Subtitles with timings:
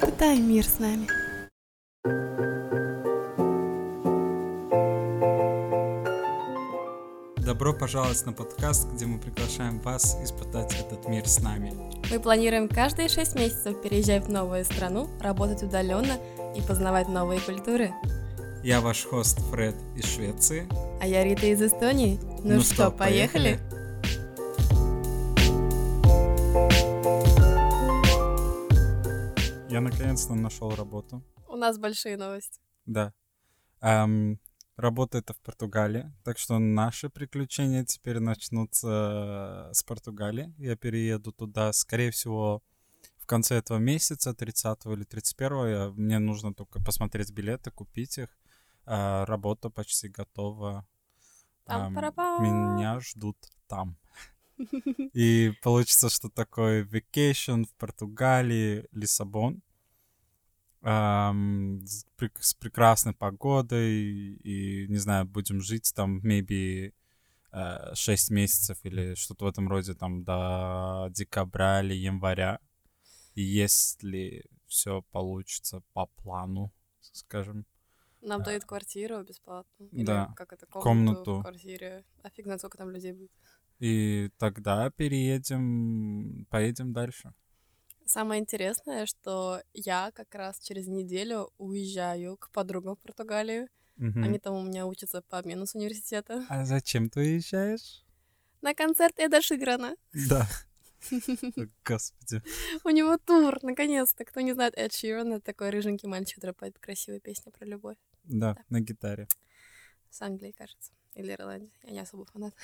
[0.00, 1.06] Испытай мир с нами.
[7.44, 11.74] Добро пожаловать на подкаст, где мы приглашаем вас испытать этот мир с нами.
[12.10, 16.16] Мы планируем каждые шесть месяцев переезжать в новую страну, работать удаленно
[16.56, 17.92] и познавать новые культуры.
[18.64, 20.66] Я ваш хост Фред из Швеции.
[21.02, 22.18] А я Рита из Эстонии.
[22.42, 23.58] Ну, ну что, что, поехали?
[23.58, 23.79] поехали?
[29.80, 31.22] Я наконец-то нашел работу.
[31.48, 32.60] У нас большие новости.
[32.84, 33.14] Да.
[33.80, 34.38] Эм,
[34.76, 40.52] работа это в Португалии, так что наши приключения теперь начнутся с Португалии.
[40.58, 42.62] Я перееду туда, скорее всего,
[43.16, 45.94] в конце этого месяца, 30 или 31.
[45.94, 48.28] Мне нужно только посмотреть билеты, купить их.
[48.84, 50.86] Э, работа почти готова.
[51.68, 53.96] Эм, меня ждут там.
[55.14, 59.62] И получится, что такое vacation в Португалии, Лиссабон
[60.82, 66.92] эм, с, прекрасной погодой и, не знаю, будем жить там, maybe,
[67.52, 72.60] э, 6 месяцев или что-то в этом роде, там, до декабря или января.
[73.34, 77.66] И если все получится по плану, скажем.
[78.22, 79.84] Нам дают квартиру бесплатно.
[79.92, 80.32] Или да.
[80.36, 82.04] Как это, комнату, комнату в квартире.
[82.22, 83.30] А фиг знает, сколько там людей будет.
[83.78, 87.32] И тогда переедем, поедем дальше.
[88.10, 93.68] Самое интересное, что я как раз через неделю уезжаю к подругам в Португалию.
[93.98, 94.20] Угу.
[94.20, 96.44] Они там у меня учатся по обмену с университета.
[96.48, 98.04] А зачем ты уезжаешь?
[98.62, 99.94] На концерт Эда Шиграна.
[100.28, 100.48] Да.
[101.84, 102.42] Господи.
[102.82, 104.24] У него тур, наконец-то.
[104.24, 107.96] Кто не знает, Эд Ширан— это такой рыженький мальчик, который поет красивые песни про любовь.
[108.24, 109.28] Да, на гитаре.
[110.10, 110.90] С Англии, кажется.
[111.14, 111.78] Или Ирландии.
[111.84, 112.54] Я не особо фанат.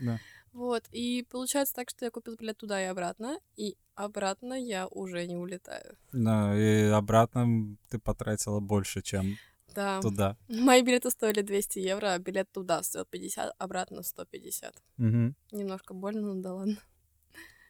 [0.00, 0.18] Да.
[0.54, 5.26] Вот, и получается так, что я купил билет туда и обратно, и обратно я уже
[5.26, 5.96] не улетаю.
[6.12, 9.36] Да, и обратно ты потратила больше, чем
[9.74, 10.00] да.
[10.00, 10.36] туда.
[10.48, 14.76] Мои билеты стоили 200 евро, а билет туда стоил 50, обратно 150.
[14.98, 15.34] Угу.
[15.50, 16.76] Немножко больно, но да ладно.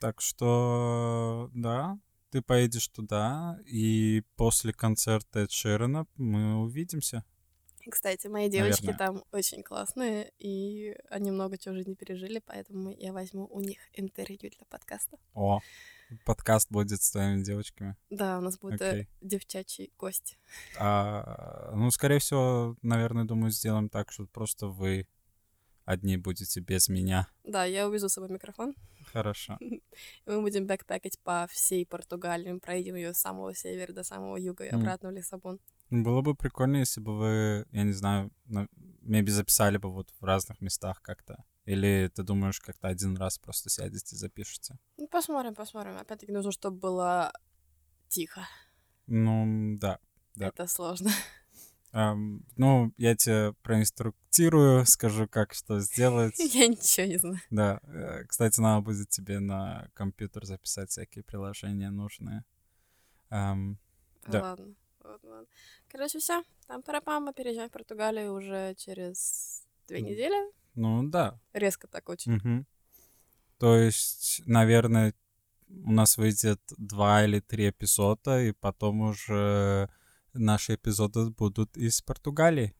[0.01, 1.99] Так что, да,
[2.31, 7.25] ты поедешь туда, и после концерта Эд Ширена мы увидимся.
[7.91, 8.99] Кстати, мои девочки Наверное.
[9.07, 13.79] там очень классные, и они много чего в жизни пережили, поэтому я возьму у них
[13.93, 15.19] интервью для подкаста.
[15.35, 15.61] О,
[16.25, 17.97] подкаст будет с твоими девочками?
[18.11, 19.07] Да, у нас будет okay.
[19.21, 20.39] девчачий гость.
[20.79, 25.07] А, ну, скорее всего, наверное, думаю, сделаем так, что просто вы
[25.85, 27.29] одни будете без меня.
[27.45, 28.75] Да, я увезу с собой микрофон.
[29.13, 29.59] Хорошо.
[30.27, 34.65] Мы будем бэкпэкать по всей Португалии, мы проедем ее с самого севера до самого юга
[34.65, 35.11] и обратно mm.
[35.11, 35.61] в Лиссабон.
[36.03, 38.31] Было бы прикольно, если бы вы, я не знаю,
[39.03, 41.45] maybe записали бы вот в разных местах как-то.
[41.67, 44.79] Или ты думаешь, как-то один раз просто сядете и запишете?
[44.99, 45.97] Ну, посмотрим, посмотрим.
[45.97, 47.33] Опять-таки нужно, чтобы было
[48.09, 48.47] тихо.
[49.07, 49.99] Ну, да.
[50.35, 50.49] да.
[50.49, 51.11] Это сложно.
[51.97, 56.37] Um, ну, я тебе проинструктирую, скажу, как что сделать.
[56.53, 57.41] Я ничего не знаю.
[57.51, 57.81] Да.
[57.85, 62.45] Э, кстати, надо будет тебе на компьютер записать всякие приложения нужные.
[63.31, 63.77] Um,
[64.27, 64.43] да.
[64.43, 64.75] Ладно.
[65.05, 65.49] Вот, вот.
[65.89, 66.43] Короче, все.
[66.67, 70.53] Там парапам, мы переезжаем в Португалию уже через две недели.
[70.75, 71.39] Ну да.
[71.53, 72.37] Резко так очень.
[72.37, 72.65] Угу.
[73.59, 75.15] То есть, наверное,
[75.69, 79.89] у нас выйдет два или три эпизода, и потом уже
[80.33, 82.75] наши эпизоды будут из Португалии.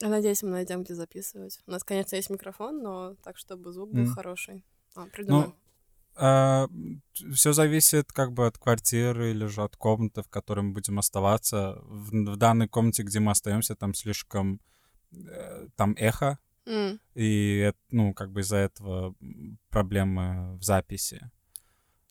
[0.00, 1.60] Надеюсь, мы найдем, где записывать.
[1.66, 4.14] У нас, конечно, есть микрофон, но так, чтобы звук был mm.
[4.14, 4.64] хороший.
[4.94, 5.50] А, придумаем.
[5.50, 5.56] Ну,
[6.16, 6.68] а,
[7.32, 11.78] все зависит как бы от квартиры или же от комнаты, в которой мы будем оставаться.
[11.82, 14.60] В, в данной комнате, где мы остаемся, там слишком
[15.12, 16.98] э, там эхо, mm.
[17.14, 19.14] и ну как бы из-за этого
[19.70, 21.30] проблемы в записи.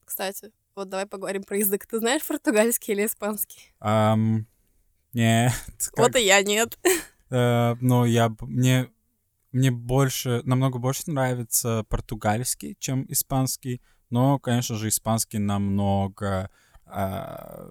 [0.05, 1.85] Кстати, вот давай поговорим про язык.
[1.85, 3.73] Ты знаешь португальский или испанский?
[3.81, 4.45] Um,
[5.13, 5.53] нет.
[5.97, 6.77] Вот и я нет.
[7.29, 8.89] Uh, но я мне
[9.53, 13.81] мне больше, намного больше нравится португальский, чем испанский.
[14.09, 16.49] Но, конечно же, испанский намного,
[16.85, 17.69] а,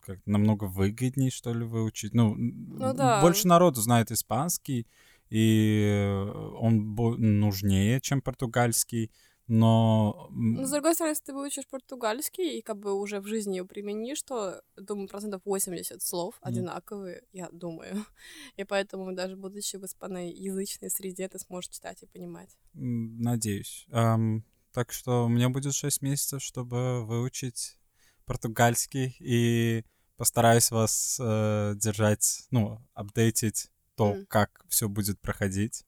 [0.00, 2.14] как, намного выгоднее, что ли, выучить.
[2.14, 3.20] Ну, ну да.
[3.20, 4.86] больше народу знает испанский,
[5.28, 6.18] и
[6.58, 9.10] он нужнее, чем португальский.
[9.48, 10.28] Но...
[10.32, 14.22] Но, с другой стороны, если ты выучишь португальский и как бы уже в жизни применишь,
[14.22, 16.38] то, думаю, процентов 80 слов mm.
[16.42, 18.04] одинаковые, я думаю.
[18.56, 22.56] И поэтому даже будучи в испаноязычной среде, ты сможешь читать и понимать.
[22.74, 23.86] Надеюсь.
[23.90, 27.78] Um, так что у меня будет 6 месяцев, чтобы выучить
[28.24, 29.84] португальский, и
[30.16, 34.26] постараюсь вас э, держать, ну, апдейтить то, mm.
[34.26, 35.85] как все будет проходить.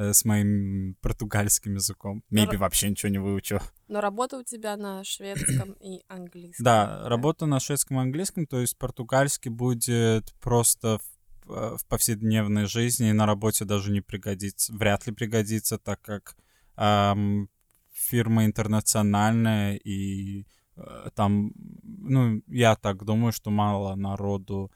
[0.00, 2.22] Э, с моим португальским языком.
[2.32, 3.58] Maybe Ра- вообще ничего не выучил.
[3.88, 6.64] Но работа у тебя на шведском и английском.
[6.64, 10.98] Да, работа на шведском и английском, то есть португальский будет просто
[11.44, 16.00] в, э, в повседневной жизни и на работе даже не пригодится, вряд ли пригодится, так
[16.00, 16.36] как
[16.76, 17.48] ам,
[17.92, 20.46] фирма интернациональная и
[20.76, 24.70] э, там, ну, я так думаю, что мало народу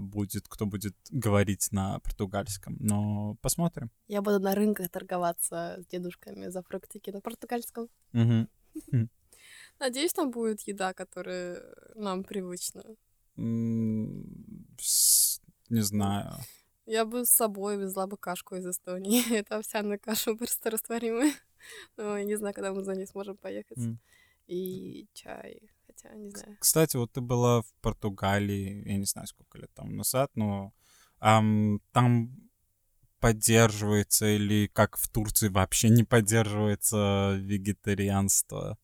[0.00, 3.90] будет, кто будет говорить на португальском, но посмотрим.
[4.08, 7.88] Я буду на рынках торговаться с дедушками за фруктики на португальском.
[8.12, 8.48] Мгм.
[9.78, 11.62] Надеюсь, там будет еда, которая
[11.94, 12.82] нам привычна.
[13.36, 14.24] Не
[15.70, 16.32] знаю.
[16.86, 19.22] Я бы с собой везла бы кашку из Эстонии.
[19.38, 21.32] Это овсяная каша просто растворимая.
[21.96, 23.78] Но я не знаю, когда мы за ней сможем поехать.
[24.46, 25.70] И чай.
[26.02, 26.58] Хотя, не знаю.
[26.58, 30.72] Кстати, вот ты была в Португалии, я не знаю, сколько лет там назад, но
[31.18, 32.30] ам, там
[33.20, 38.78] поддерживается или как в Турции вообще не поддерживается вегетарианство?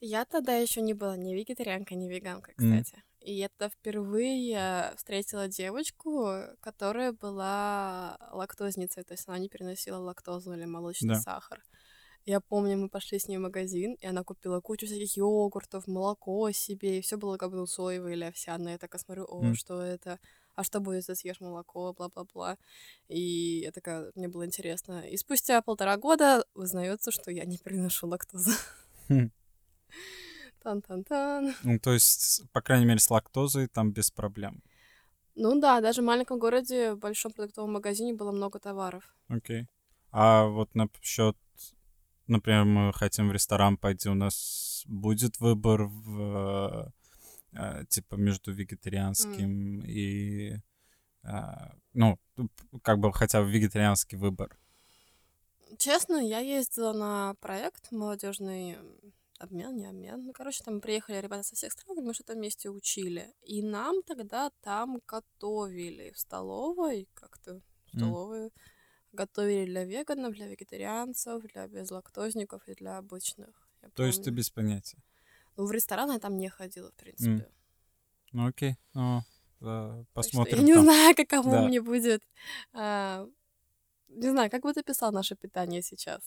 [0.00, 2.84] Я тогда еще не была ни вегетарианкой, ни веганкой, М.
[2.84, 3.02] кстати.
[3.20, 10.52] И я тогда впервые встретила девочку, которая была лактозницей, то есть она не переносила лактозу
[10.54, 11.16] или молочный Да.
[11.16, 11.62] сахар.
[12.26, 16.50] Я помню, мы пошли с ней в магазин, и она купила кучу всяких йогуртов, молоко
[16.52, 18.72] себе, и все было как бы соевое или овсяное.
[18.72, 19.54] Я такая смотрю, о, М.
[19.54, 20.18] что это?
[20.54, 22.58] А что будет, если съешь молоко, бла-бла-бла.
[23.08, 25.08] И я такая, мне было интересно.
[25.08, 28.50] И спустя полтора года узнается, что я не переношу лактозу.
[29.08, 29.30] Хм.
[30.62, 31.54] Тан-тан-тан.
[31.62, 34.62] Ну, то есть, по крайней мере, с лактозой там без проблем.
[35.34, 39.14] Ну да, даже в маленьком городе, в большом продуктовом магазине было много товаров.
[39.28, 39.66] Окей.
[40.10, 41.36] А вот насчет,
[42.30, 46.92] например, мы хотим в ресторан пойти, у нас будет выбор в
[47.52, 50.56] э, типа между вегетарианским и
[51.24, 51.30] э,
[51.92, 52.18] ну
[52.82, 54.56] как бы хотя бы вегетарианский выбор.
[55.78, 58.78] Честно, я ездила на проект молодежный
[59.38, 60.26] обмен, не обмен.
[60.26, 63.32] Ну, короче, там приехали ребята со всех стран, мы что-то вместе учили.
[63.42, 68.52] И нам тогда там готовили в столовой, как-то в столовой,
[69.12, 73.68] готовили для веганов, для вегетарианцев, для безлактозников и для обычных.
[73.82, 74.36] Я То есть ты помню.
[74.38, 74.98] без понятия.
[75.56, 77.48] Ну, в ресторан я там не ходила, в принципе.
[78.32, 79.22] Ну окей, ну
[79.58, 80.58] что посмотрим.
[80.58, 80.82] Я не там.
[80.84, 81.62] знаю, каково Да.
[81.68, 82.22] мне будет.
[82.72, 83.26] а,
[84.08, 86.20] не знаю, как бы ты писал наше питание сейчас?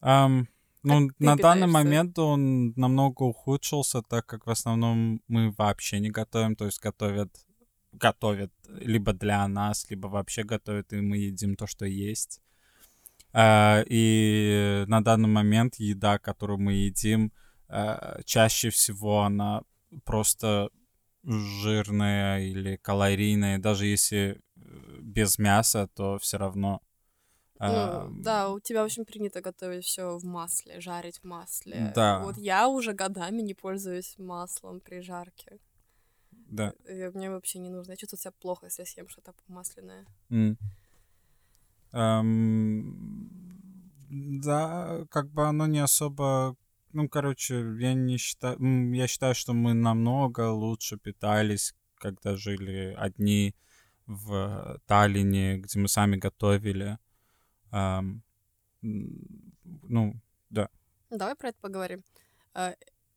[0.00, 0.48] Ам,
[0.82, 1.72] ну, Как на данный питаешься?
[1.72, 7.30] момент он намного ухудшился, так как в основном мы вообще не готовим, то есть готовят,
[7.94, 12.40] готовят либо для нас, либо вообще готовят, и мы едим то, что есть.
[13.32, 17.32] А, и на данный момент еда, которую мы едим,
[17.68, 19.62] а, чаще всего она
[20.04, 20.70] просто
[21.24, 24.60] жирная или калорийная, даже если э,
[25.00, 26.80] без мяса, то все равно.
[27.58, 31.92] Ну, ам, да, у тебя очень принято готовить все в масле, жарить в масле.
[31.94, 32.20] Да.
[32.20, 35.58] Вот я уже годами не пользуюсь маслом при жарке.
[36.54, 36.72] Да.
[36.88, 37.92] И мне вообще не нужно.
[37.92, 40.06] Я чувствую себя плохо, если я съем что-то помасленное.
[40.30, 40.56] М.
[41.92, 43.28] Эм,
[44.40, 46.56] да, как бы оно не особо...
[46.92, 48.56] Ну, короче, я не считаю...
[48.94, 53.54] Я считаю, что мы намного лучше питались, когда жили одни
[54.06, 56.98] в Таллине, где мы сами готовили.
[57.72, 58.22] Эм,
[58.82, 60.14] ну,
[60.50, 60.68] да.
[61.10, 62.04] Давай про это поговорим.
[62.52, 62.74] А,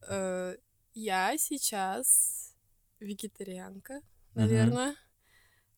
[0.10, 0.56] э,
[0.94, 2.47] Я сейчас
[3.00, 4.02] вегетарианка,
[4.34, 4.96] наверное,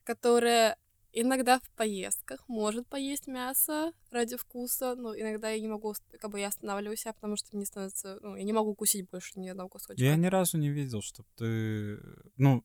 [0.03, 0.77] которая
[1.11, 6.39] иногда в поездках может поесть мясо ради вкуса, но иногда я не могу, как бы
[6.39, 9.69] я останавливаю себя, потому что мне становится, ну, я не могу укусить больше ни одного
[9.69, 10.03] кусочка.
[10.03, 11.99] Я ни разу не видел, чтобы ты...
[12.37, 12.63] Ну,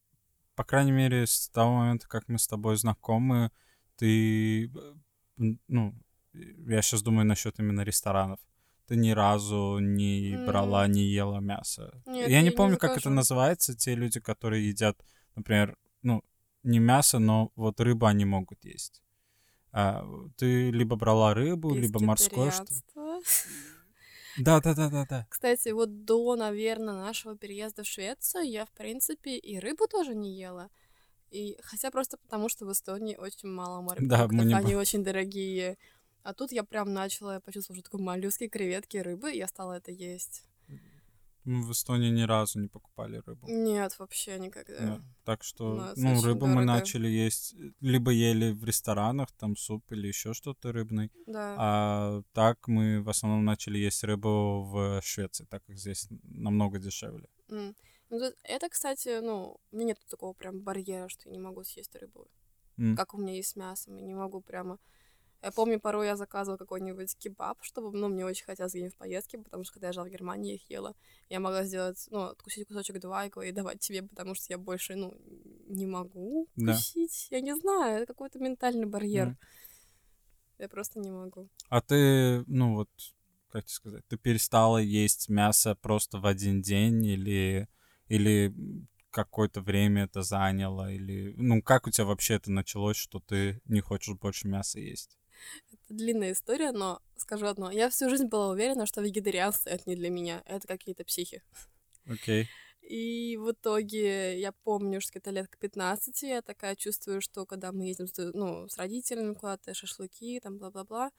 [0.55, 3.51] по крайней мере, с того момента, как мы с тобой знакомы,
[3.97, 4.67] ты...
[4.67, 4.95] э,
[5.69, 5.95] Ну,
[6.33, 8.41] я сейчас думаю насчет именно ресторанов.
[8.87, 12.03] Ты ни разу не брала, не ела мясо.
[12.07, 14.97] Нет, я не я не помню, как это называется, те люди, которые едят,
[15.37, 16.23] например, ну,
[16.63, 19.03] не мясо, но вот рыбу они могут есть.
[19.73, 23.21] А, ты либо брала рыбу, либо морское что Пескетарианство.
[24.37, 25.27] Да, да, да, да, да.
[25.31, 30.37] Кстати, вот до, наверное, нашего переезда в Швецию я, в принципе, и рыбу тоже не
[30.37, 30.71] ела.
[31.31, 35.77] И хотя просто потому, что в Эстонии очень мало морепродуктов, мы не они очень дорогие.
[36.25, 39.75] А тут я прям начала, я почувствовала, что такое моллюски, креветки, рыбы, и я стала
[39.75, 40.43] это есть.
[41.45, 43.47] Мы в Эстонии ни разу не покупали рыбу.
[43.47, 44.79] Нет, вообще никогда.
[44.79, 45.03] Да.
[45.25, 46.73] Так что, ну, рыбу мы дорого.
[46.73, 51.57] начали есть, э, либо ели в ресторанах, там суп или еще что-то рыбный, Да.
[51.59, 57.29] а так мы в основном начали есть рыбу в Швеции, так как здесь намного дешевле.
[57.49, 57.75] Ну,
[58.09, 61.95] тут- это, кстати, ну, у меня нет такого прям барьера, что я не могу съесть
[61.97, 62.27] рыбу.
[62.79, 62.97] М.
[62.97, 64.79] Как у меня есть с мясом, я не могу прямо...
[65.45, 69.37] Я помню, порой я заказывала какой-нибудь кебаб, чтобы, ну, мне очень хотелось где-нибудь в поездке,
[69.37, 70.95] потому что когда я жила в Германии, их ела.
[71.29, 75.15] Я могла сделать, ну, откусить кусочек два и давать тебе, потому что я больше, ну,
[75.67, 76.73] не могу Да.
[76.73, 77.29] кусить.
[77.31, 79.27] Я не знаю, это какой-то ментальный барьер.
[79.27, 79.39] Мгм.
[80.59, 81.51] Я просто не могу.
[81.69, 82.89] А ты, ну вот,
[83.51, 87.69] как тебе сказать, ты перестала есть мясо просто в один день или,
[88.09, 88.55] или
[89.11, 90.91] какое-то время это заняло?
[90.91, 95.19] Или, ну, как у тебя вообще это началось, что ты не хочешь больше мяса есть?
[95.73, 97.71] Это длинная история, но скажу одно.
[97.71, 101.43] Я всю жизнь была уверена, что вегетарианство— это не для меня, это какие-то психи.
[102.07, 102.49] Окей.
[102.83, 107.73] И в итоге я помню, что где-то лет к 15 я такая чувствую, что когда
[107.73, 111.11] мы едем с, ну, с родителями куда-то, шашлыки, там, бла-бла-бла,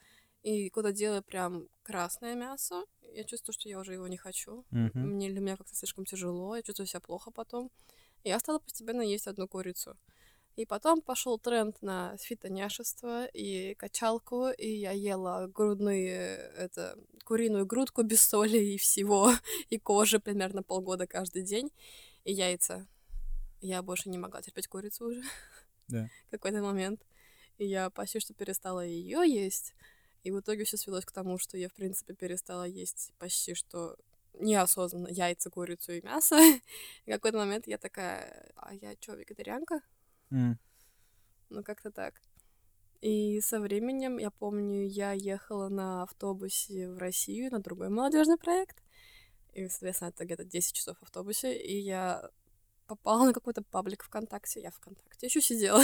[0.43, 4.63] и куда делаю прям красное мясо, я чувствую, что я уже его не хочу.
[4.69, 5.15] Мгм.
[5.15, 7.71] Мне для меня как-то слишком тяжело, я чувствую себя плохо потом.
[8.23, 9.97] И я стала постепенно есть одну курицу.
[10.55, 18.03] И потом пошел тренд на фитоняшество и качалку, и я ела грудные, это, куриную грудку
[18.03, 19.31] без соли и всего,
[19.69, 21.71] и кожи примерно полгода каждый день,
[22.23, 22.87] и яйца.
[23.61, 25.23] Я больше не могла терпеть курицу уже
[25.87, 26.09] Да.
[26.31, 27.01] какой-то момент.
[27.57, 29.73] И я почти что перестала ее есть.
[30.23, 33.97] И в итоге все свелось к тому, что я, в принципе, перестала есть почти что
[34.33, 36.35] неосознанно яйца, курицу и мясо.
[37.05, 39.81] И в какой-то момент я такая, а я что, вегетарианка?
[40.31, 40.59] М.
[41.49, 42.21] Ну, как-то так.
[43.01, 48.81] И со временем, я помню, я ехала на автобусе в Россию на другой молодежный проект.
[49.53, 51.57] И, соответственно, это где-то 10 часов в автобусе.
[51.57, 52.29] И я
[52.87, 54.61] попала на какой-то паблик ВКонтакте.
[54.61, 55.83] Я ВКонтакте еще сидела.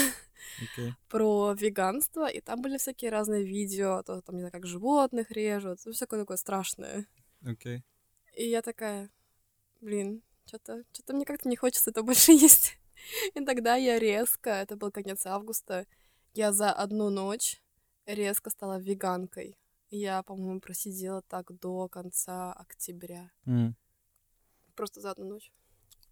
[0.62, 0.94] Окей.
[1.10, 5.80] про веганство, и там были всякие разные видео, то там, не знаю, как животных режут,
[5.86, 7.06] ну, всякое такое страшное.
[7.46, 7.84] Окей.
[8.36, 9.10] И я такая,
[9.82, 12.78] блин, что-то что мне как-то не хочется это больше есть.
[13.36, 15.86] И тогда я резко, это был конец августа,
[16.34, 17.62] я за одну ночь
[18.06, 19.58] резко стала веганкой.
[19.90, 23.30] Я, по-моему, просидела так до конца октября.
[23.46, 23.76] М.
[24.76, 25.52] Просто за одну ночь.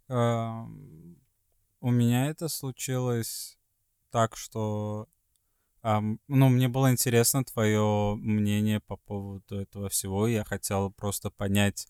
[0.08, 3.58] У меня это случилось
[4.10, 5.08] так, что,
[5.82, 10.26] ну, мне было интересно твое мнение по поводу этого всего.
[10.26, 11.88] Я хотел просто понять,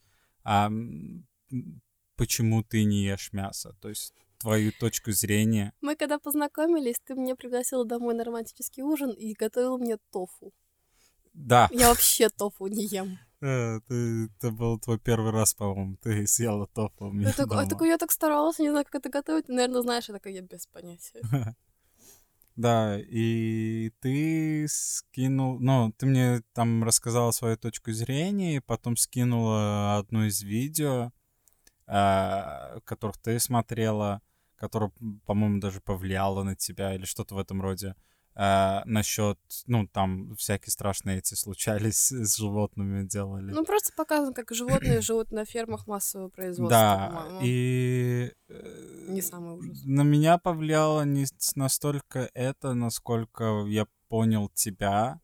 [2.16, 5.72] почему ты не ешь мясо, то есть твою точку зрения.
[5.82, 10.52] Мы когда познакомились, ты меня пригласила домой на романтический ужин и готовил мне тофу.
[11.34, 13.18] Да, Я вообще тофу не ем.
[13.42, 17.46] э, ты- это был твой первый раз, по-моему, ты съела тофу у меня Я так,
[17.46, 17.68] а дома.
[17.68, 19.46] такой, я так старалась, не знаю, как это готовить.
[19.46, 21.20] Ты, наверное, знаешь, я такая, я без понятия.
[22.56, 29.96] Да, и ты скинул, ну, ты мне там рассказала свою точку зрения, и потом скинула
[29.96, 31.10] одно из видео,
[31.86, 34.20] а, которых ты смотрела,
[34.60, 37.94] которое, м, по-моему, даже повлияло на тебя или что-то в этом роде,
[38.34, 43.50] а, насчет, ну, там всякие страшные эти случались с животными делали.
[43.52, 49.54] Ну, просто показано, как животные живут на фермах массового производства, Да, и э, Не самый
[49.56, 49.82] ужас.
[49.84, 51.26] на меня повлияло не
[51.56, 55.20] настолько это, насколько я понял тебя.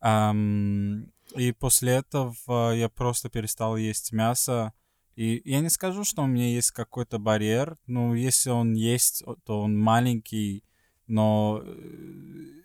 [0.00, 4.72] Ам, и после этого я просто перестал есть мясо.
[5.16, 7.76] И я не скажу, что у меня есть какой-то барьер.
[7.86, 10.64] Ну, если он есть, то он маленький,
[11.06, 11.70] но э,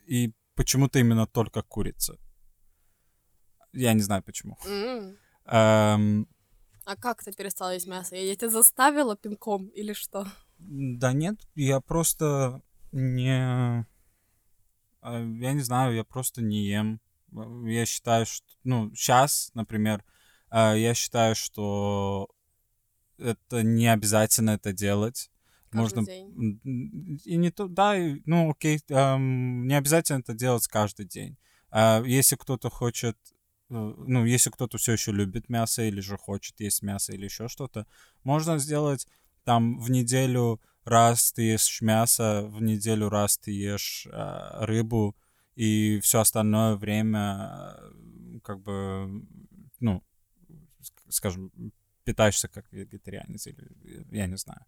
[0.07, 2.17] и почему-то именно только курица.
[3.73, 4.57] Я не знаю почему.
[4.65, 5.17] М.
[5.45, 6.27] Ам,
[6.85, 8.15] А как ты перестала есть мясо?
[8.15, 10.25] Я тебя заставила пинком или что?
[10.59, 12.61] Да нет, я просто
[12.91, 13.85] не...
[15.01, 17.01] а, Я не знаю, я просто не ем.
[17.35, 18.45] А, Я считаю, что...
[18.63, 20.03] Ну, сейчас, например,
[20.51, 22.29] я считаю, что
[23.17, 25.31] это не обязательно это делать.
[25.69, 26.05] Каждый Можно...
[26.05, 27.21] день.
[27.25, 27.67] И не то...
[27.67, 31.37] Да, и- ну окей, ам, не обязательно это делать каждый день.
[31.69, 33.17] А Если кто-то хочет...
[33.69, 37.47] э, Ну, если кто-то все еще любит мясо или же хочет есть мясо или еще
[37.47, 37.87] что-то,
[38.23, 39.07] можно сделать
[39.43, 45.15] там в неделю раз ты ешь мясо, в неделю раз ты ешь а, рыбу,
[45.55, 47.91] и все остальное время а,
[48.43, 49.25] как бы,
[49.79, 50.03] ну,
[51.15, 51.51] скажем,
[52.03, 53.67] питаешься как вегетарианец или
[54.11, 54.65] я не знаю.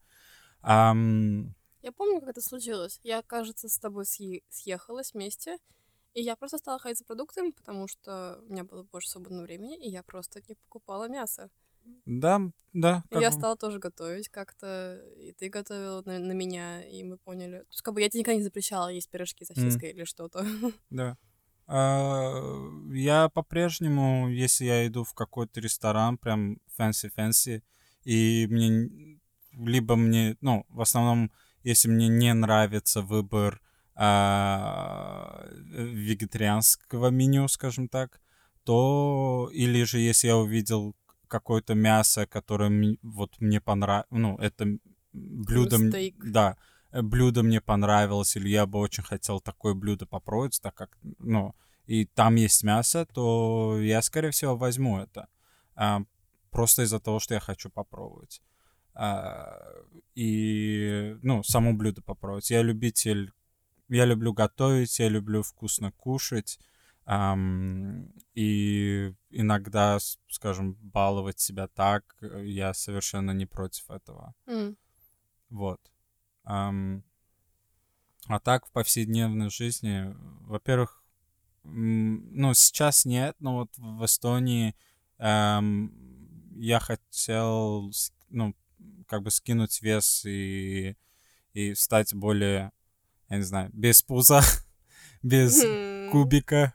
[0.62, 3.00] Ам, Я помню, как это случилось.
[3.04, 5.58] Я, кажется, с тобой съе- съехалась вместе,
[6.14, 9.78] и я просто стала ходить за продуктами, потому что у меня было больше свободного времени,
[9.78, 11.50] и я просто не покупала мясо.
[12.06, 12.42] да,
[12.74, 13.04] да.
[13.12, 13.38] И я бы.
[13.38, 17.60] стала тоже готовить как-то, и ты готовила на, на меня, и мы поняли.
[17.60, 20.44] То есть, как бы я тебе никогда не запрещала есть пирожки с сосиской или что-то.
[20.90, 21.18] Да.
[21.68, 22.42] А,
[22.94, 27.62] Я по-прежнему, если я иду в какой-то ресторан, прям fancy-fancy,
[28.04, 29.20] и мне
[29.52, 31.32] либо мне, ну, в основном,
[31.64, 33.62] если мне не нравится выбор
[33.96, 38.22] а, вегетарианского меню, скажем так,
[38.64, 40.96] то или же если я увидел
[41.28, 44.78] какое-то мясо, которое вот мне понравилось, ну, это
[45.14, 46.16] блюдо, Стейк.
[46.24, 50.98] да, э, блюдо мне понравилось, или я бы очень хотел такое блюдо попробовать, так как,
[51.20, 55.28] ну, и там есть мясо, то я, скорее всего, возьму это.
[55.76, 56.02] А,
[56.52, 58.42] просто из-за того, что я хочу попробовать.
[58.94, 59.60] А,
[60.16, 62.50] и, ну, само блюдо попробовать.
[62.52, 63.32] Я любитель,
[63.90, 66.60] я люблю готовить, я люблю вкусно кушать.
[67.06, 74.36] Um, и иногда, скажем, баловать себя так, я совершенно не против этого.
[74.46, 74.76] М.
[75.50, 75.80] Вот.
[76.48, 80.14] А так в повседневной жизни,
[80.48, 81.04] во-первых,
[81.64, 84.76] ну, сейчас нет, но вот в Эстонии
[85.18, 85.92] ам,
[86.56, 87.92] я хотел,
[88.30, 88.56] ну,
[89.08, 90.96] как бы скинуть вес и,
[91.54, 92.72] и стать более,
[93.30, 94.42] я не знаю, без пуза,
[95.24, 96.10] без М.
[96.12, 96.74] кубика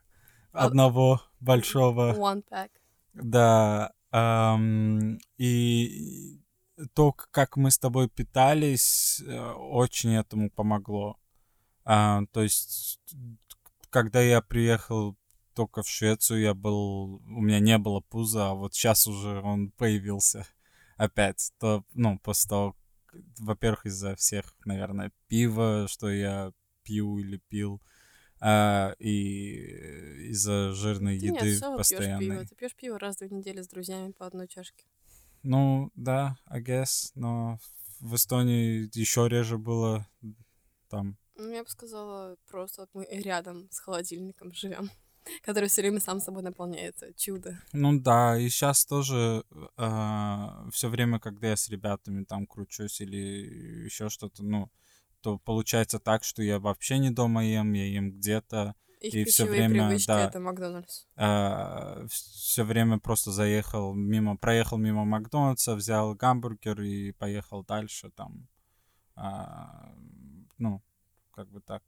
[0.52, 2.14] А- одного большого.
[2.14, 2.70] One pack.
[3.14, 6.41] Да, ам, и
[6.94, 11.18] то, как мы с тобой питались, э, очень этому помогло.
[11.84, 13.00] А, то есть,
[13.90, 15.16] когда я приехал
[15.54, 19.70] только в Швецию, я был, у меня не было пуза, а вот сейчас уже он
[19.72, 20.46] появился
[20.96, 21.52] опять.
[21.58, 22.76] То, ну, после того,
[23.38, 27.80] во-первых, из-за всех, наверное, пива, что я пью или пил,
[28.40, 32.26] а, и из-за жирной Ты еды пьешь постоянной.
[32.26, 32.44] пиво.
[32.44, 34.84] Ты пьешь пиво раз в две недели с друзьями по одной чашке.
[35.42, 37.58] Ну, да, I guess, но
[38.00, 40.06] в Эстонии еще реже было
[40.88, 41.16] там.
[41.36, 44.90] Ну, я бы сказала, просто вот мы рядом с холодильником живем,
[45.42, 47.12] который все время сам собой наполняется.
[47.14, 47.58] Чудо.
[47.72, 49.44] Ну да, и сейчас тоже
[50.72, 54.70] все время, когда я с ребятами там кручусь или еще что-то, ну,
[55.20, 59.66] то получается так, что я вообще не дома ем, я ем где-то, Их И пищевые
[59.68, 60.28] время, привычки да.
[60.28, 61.06] это Макдональдс.
[62.08, 68.48] все время просто заехал мимо, проехал мимо Макдональдса, взял гамбургер и поехал дальше там.
[69.16, 69.92] А,
[70.58, 70.82] ну,
[71.32, 71.82] как бы так.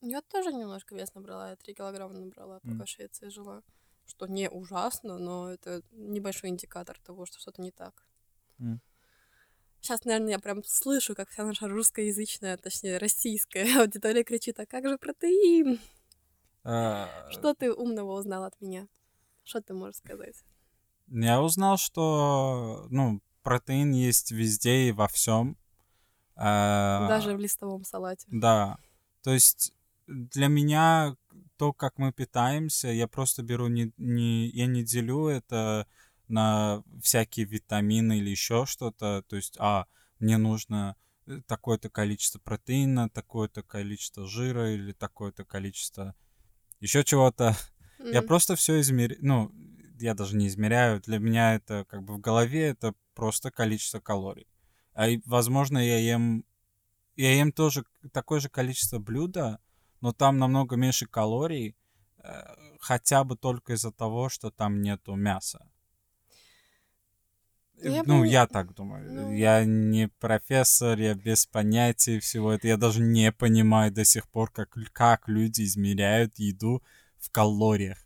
[0.00, 2.84] Я тоже немножко вес набрала, я 3 килограмма набрала, пока М.
[2.84, 3.62] в Швеции жила.
[4.06, 8.06] Что не ужасно, но это небольшой индикатор того, что что-то не так.
[8.60, 8.80] М.
[9.80, 14.88] Сейчас, наверное, я прям слышу, как вся наша русскоязычная, точнее, российская аудитория кричит, а как
[14.88, 15.78] же протеин?
[16.68, 18.88] А, Что ты умного узнал от меня?
[19.44, 20.44] Что ты можешь сказать?
[21.06, 25.56] Я узнал, что, ну, протеин есть везде и во всем.
[26.34, 28.26] Даже в листовом салате.
[28.28, 28.78] Да.
[29.22, 29.72] То есть
[30.08, 31.16] для меня
[31.56, 35.86] то, как мы питаемся, я просто беру не, не я не делю это
[36.28, 39.22] на всякие витамины или еще что-то.
[39.28, 39.86] То есть, а,
[40.18, 46.14] мне нужно э, такое-то количество протеина, такое-то количество жира или такое-то количество
[46.80, 47.56] еще чего-то.
[47.98, 48.26] Я М.
[48.26, 49.18] просто все измеряю.
[49.22, 49.52] Ну,
[49.98, 51.00] я даже не измеряю.
[51.00, 54.46] Для меня это как бы в голове это просто количество калорий.
[54.94, 56.44] А возможно, я ем
[57.16, 59.58] я ем тоже такое же количество блюда,
[60.02, 61.74] но там намного меньше калорий,
[62.18, 62.42] э,
[62.78, 65.66] хотя бы только из-за того, что там нету мяса.
[67.82, 69.12] Ну, я ну, бы- я так думаю.
[69.12, 72.70] ну- Я не профессор, я без понятия всего этого.
[72.70, 76.82] Я даже не понимаю до сих пор, как, как люди измеряют еду
[77.18, 77.98] в калориях.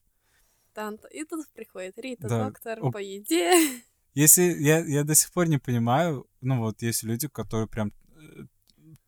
[0.75, 1.09] Танта.
[1.09, 2.45] И тут приходит Рита, Да.
[2.45, 2.93] доктор Оп.
[2.95, 3.53] по еде.
[4.15, 8.47] Если я, я до сих пор не понимаю, ну вот есть люди, которые прям э,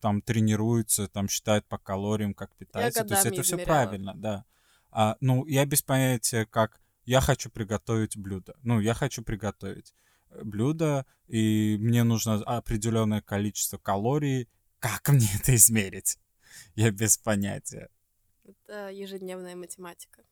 [0.00, 3.04] там тренируются, там считают по калориям, как питаются.
[3.04, 4.44] То есть это все правильно, да.
[4.90, 8.54] А, ну, я без понятия, как я хочу приготовить блюдо.
[8.62, 9.92] Ну, я хочу приготовить
[10.42, 14.48] блюдо, и мне нужно определенное количество калорий.
[14.78, 16.18] Как мне это измерить?
[16.74, 17.88] Я без понятия.
[18.44, 20.24] Это ежедневная математика.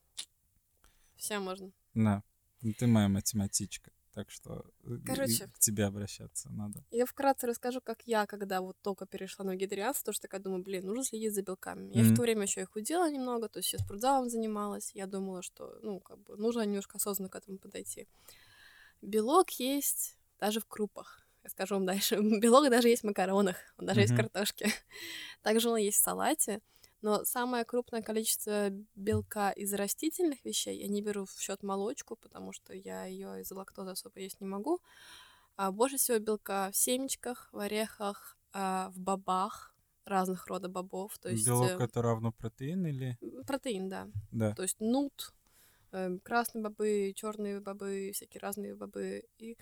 [1.17, 1.71] Все можно.
[1.95, 2.23] Да.
[2.63, 3.91] Ну, Ты моя математичка.
[4.13, 5.47] Так что э, Короче.
[5.47, 6.85] к тебе обращаться надо.
[6.91, 10.85] Я вкратце расскажу, как я, когда вот только перешла на вегетарианство, тоже такая думаю, блин,
[10.85, 11.93] нужно следить за белками.
[11.95, 14.91] Я в то время еще и худела немного, то есть я спортзалом занималась.
[14.95, 18.09] Я думала, что, ну, как бы, нужно немножко осознанно к этому подойти.
[19.03, 21.27] Белок есть даже в крупах.
[21.43, 22.17] Я скажу вам дальше.
[22.41, 24.71] Белок даже есть в макаронах, он даже есть в картошке.
[25.43, 26.61] Также он есть в салате.
[27.03, 32.53] Но самое крупное количество белка из растительных вещей я не беру в счет молочку, потому
[32.53, 34.81] что я ее из-за лактозы особо есть не могу.
[35.57, 41.19] А больше всего белка в семечках, в орехах, а, в бобах разных рода бобов.
[41.19, 43.19] То есть Белок э, это равно протеин или...
[43.47, 44.09] протеин, да.
[44.31, 44.55] Да.
[44.55, 45.33] То есть нут,
[46.23, 49.25] красные бобы, черные бобы, всякие разные бобы.
[49.39, 49.57] И,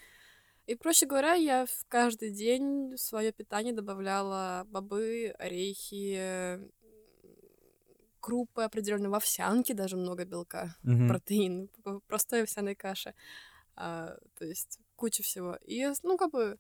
[0.67, 6.69] и проще говоря, я в каждый день в свое питание добавляла бобы, орехи, э,
[8.21, 11.09] крупы определенно, в овсянке даже много белка, Мгм.
[11.09, 11.71] протеин,
[12.07, 13.15] простой овсяной каше.
[13.77, 15.57] А, то есть куча всего.
[15.65, 16.59] И, ну, как бы,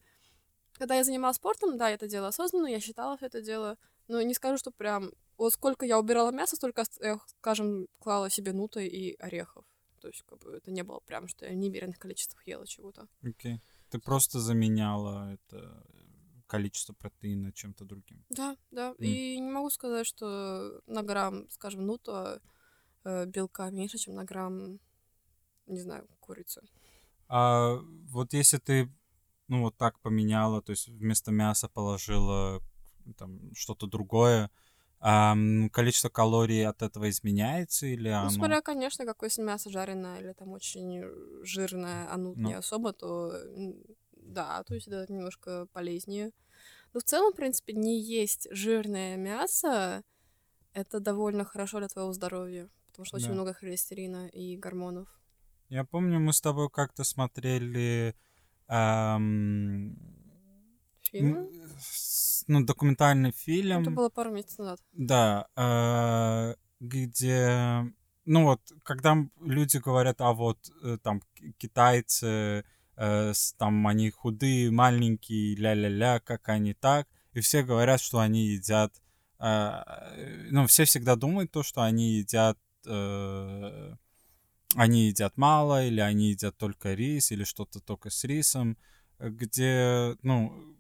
[0.75, 3.77] когда я занималась спортом, да, я это делала осознанно, я считала все это дело,
[4.07, 5.11] но не скажу, что прям...
[5.39, 9.65] Вот сколько я убирала мясо, столько, я, скажем, клала себе нуты и орехов.
[10.01, 13.09] То есть, как бы, это не было прям, что я в немеренных количествах ела чего-то.
[13.23, 13.61] Окей.
[13.91, 15.87] Ты просто заменяла это
[16.47, 18.25] количество протеина чем-то другим.
[18.31, 18.89] Да, да.
[18.89, 18.97] М.
[18.99, 22.41] И не могу сказать, что на грамм, скажем, нута
[23.05, 24.81] э, белка меньше, чем на грамм,
[25.67, 26.63] не знаю, курицы.
[27.29, 27.77] А
[28.09, 28.91] вот если ты,
[29.47, 32.61] ну, вот так поменяла, то есть вместо мяса положила
[33.17, 34.51] там что-то другое,
[35.01, 38.31] количество калорий от этого изменяется или Ну, оно...
[38.31, 41.05] смотря, конечно, какое если мясо жареное или там очень
[41.45, 42.43] жирное, а нут Ну.
[42.43, 46.33] не особо, то м, да, то есть это немножко полезнее.
[46.95, 50.05] Но в целом, в принципе, не есть жирное мясо,
[50.75, 53.35] это довольно хорошо для твоего здоровья, потому что очень Да.
[53.35, 55.21] много холестерина и гормонов.
[55.69, 58.15] Я помню, мы с тобой как-то смотрели
[58.69, 59.97] ам,
[61.03, 61.49] Фильмы?
[62.49, 63.83] Ну, документальный фильм.
[63.83, 64.81] Это было пару месяцев назад.
[64.93, 67.85] Да, э, где,
[68.25, 72.65] ну вот, когда люди говорят, а вот э, там ки- китайцы,
[72.97, 78.93] э, там они худые, маленькие, ля-ля-ля, как они так, и все говорят, что они едят,
[79.41, 82.59] ну все всегда думают то, что они едят,
[84.75, 88.77] они едят мало, или они едят только рис, или что-то только с рисом,
[89.21, 90.77] где, ну,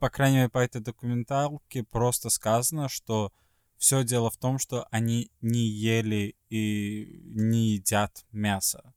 [0.00, 3.32] по крайней мере, по этой документалке просто сказано, что
[3.76, 8.94] все дело в том, что они не ели и не едят мясо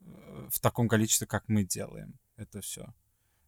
[0.00, 2.92] э, в таком количестве, как мы делаем это все.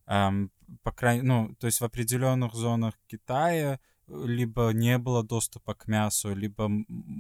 [0.07, 5.89] по крайней, ну, то есть в определенных зонах Китая э, либо не было доступа к
[5.89, 6.71] мясу, либо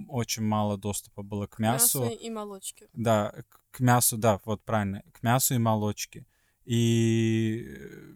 [0.08, 2.04] очень мало доступа было к мясу.
[2.04, 2.88] Мясо и молочки.
[2.92, 6.26] Да, к- к мясу, да, вот правильно, к мясу и молочке.
[6.64, 8.14] И, э,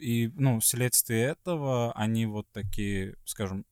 [0.00, 3.64] и, ну, вследствие этого они вот такие, скажем,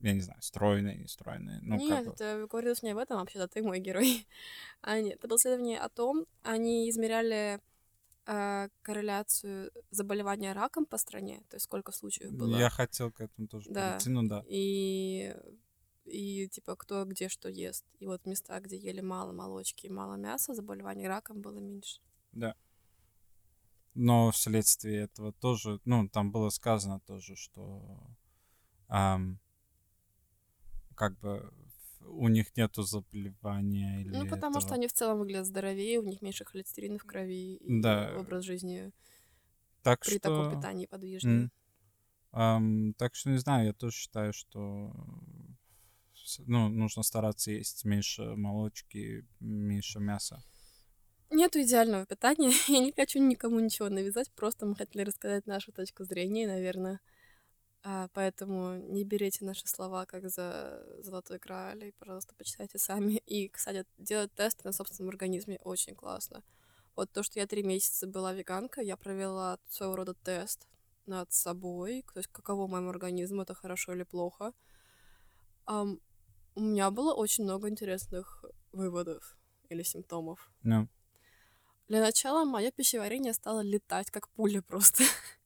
[0.00, 1.60] я не знаю, стройные, не стройные.
[1.62, 4.26] Ну, как Нет, бы, это говорилось не об этом, вообще-то ты мой герой.
[4.80, 7.60] А нет, это было исследование о том, они измеряли
[8.26, 12.58] э, корреляцию заболевания раком по стране, то есть сколько случаев было.
[12.58, 13.92] я хотел к этому тоже Да.
[13.92, 14.44] перейти, ну да.
[14.48, 15.34] И,
[16.04, 17.84] и типа кто где что ест.
[18.00, 22.00] И вот места, где ели мало молочки и мало мяса, заболеваний раком было меньше.
[23.94, 28.00] Но вследствие этого тоже, ну, там было сказано тоже, что
[28.88, 29.38] ам,
[30.94, 31.52] как бы
[32.00, 34.74] у них нету заболевания или Ну, потому что этого.
[34.76, 38.18] они в целом выглядят здоровее, у них меньше холестерина в крови, и Да.
[38.18, 38.92] образ жизни
[39.82, 40.20] Так при что...
[40.20, 41.50] таком питании подвижный.
[42.32, 44.92] Ам, так что не знаю, я тоже считаю, что
[46.46, 50.42] ну, нужно стараться есть меньше молочки, меньше мяса.
[51.34, 52.52] Нету идеального питания.
[52.68, 57.00] Я не хочу никому ничего навязать, просто мы хотели рассказать нашу точку зрения, наверное.
[57.82, 63.14] А, поэтому не берите наши слова как за золотой грааль, и, пожалуйста, почитайте сами.
[63.26, 66.42] И, кстати, делать тесты на собственном организме очень классно.
[66.96, 70.68] Вот то, что я три месяца была веганка, я провела своего рода тест
[71.06, 74.52] над собой, то есть каково моему организму, это хорошо или плохо.
[75.64, 75.98] Ам,
[76.54, 79.38] у меня было очень много интересных выводов
[79.70, 80.52] или симптомов.
[80.62, 80.88] Ну,
[81.88, 85.04] Для начала мое пищеварение стало летать как пуля просто.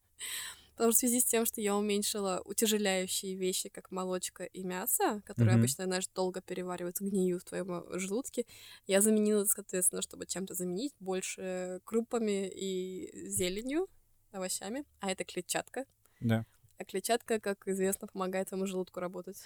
[0.75, 5.21] Потому что в связи с тем, что я уменьшила утяжеляющие вещи, как молочка и мясо,
[5.25, 5.59] которые Мгм.
[5.59, 8.45] обычно, знаешь, долго перевариваются, гниют в твоем э, желудке,
[8.85, 13.87] я заменила, соответственно, чтобы чем-то заменить, больше крупами и зеленью,
[14.31, 14.85] овощами.
[14.99, 15.85] А это клетчатка.
[16.19, 16.45] да.
[16.79, 19.37] А клетчатка, как известно, помогает твоему желудку работать.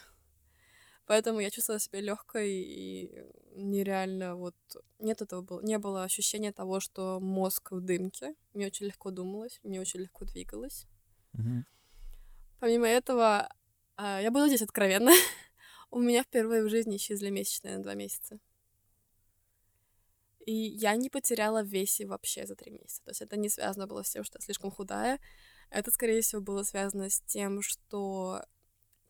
[1.12, 3.12] Поэтому я чувствовала себя легкой и
[3.54, 4.56] нереально вот
[5.00, 8.34] нет этого было, не было ощущения того, что мозг в дымке.
[8.54, 10.88] Мне очень легко думалось, мне очень легко двигалось.
[11.34, 11.66] Мгм.
[12.62, 13.54] Помимо этого,
[13.98, 15.12] а, я буду здесь откровенна.
[15.92, 18.40] У меня впервые в жизни исчезли месячные на два месяца.
[20.46, 23.04] И я не потеряла в весе вообще за три месяца.
[23.04, 25.20] То есть это не связано было с тем, что я слишком худая.
[25.72, 28.46] Это, скорее всего, было связано с тем, что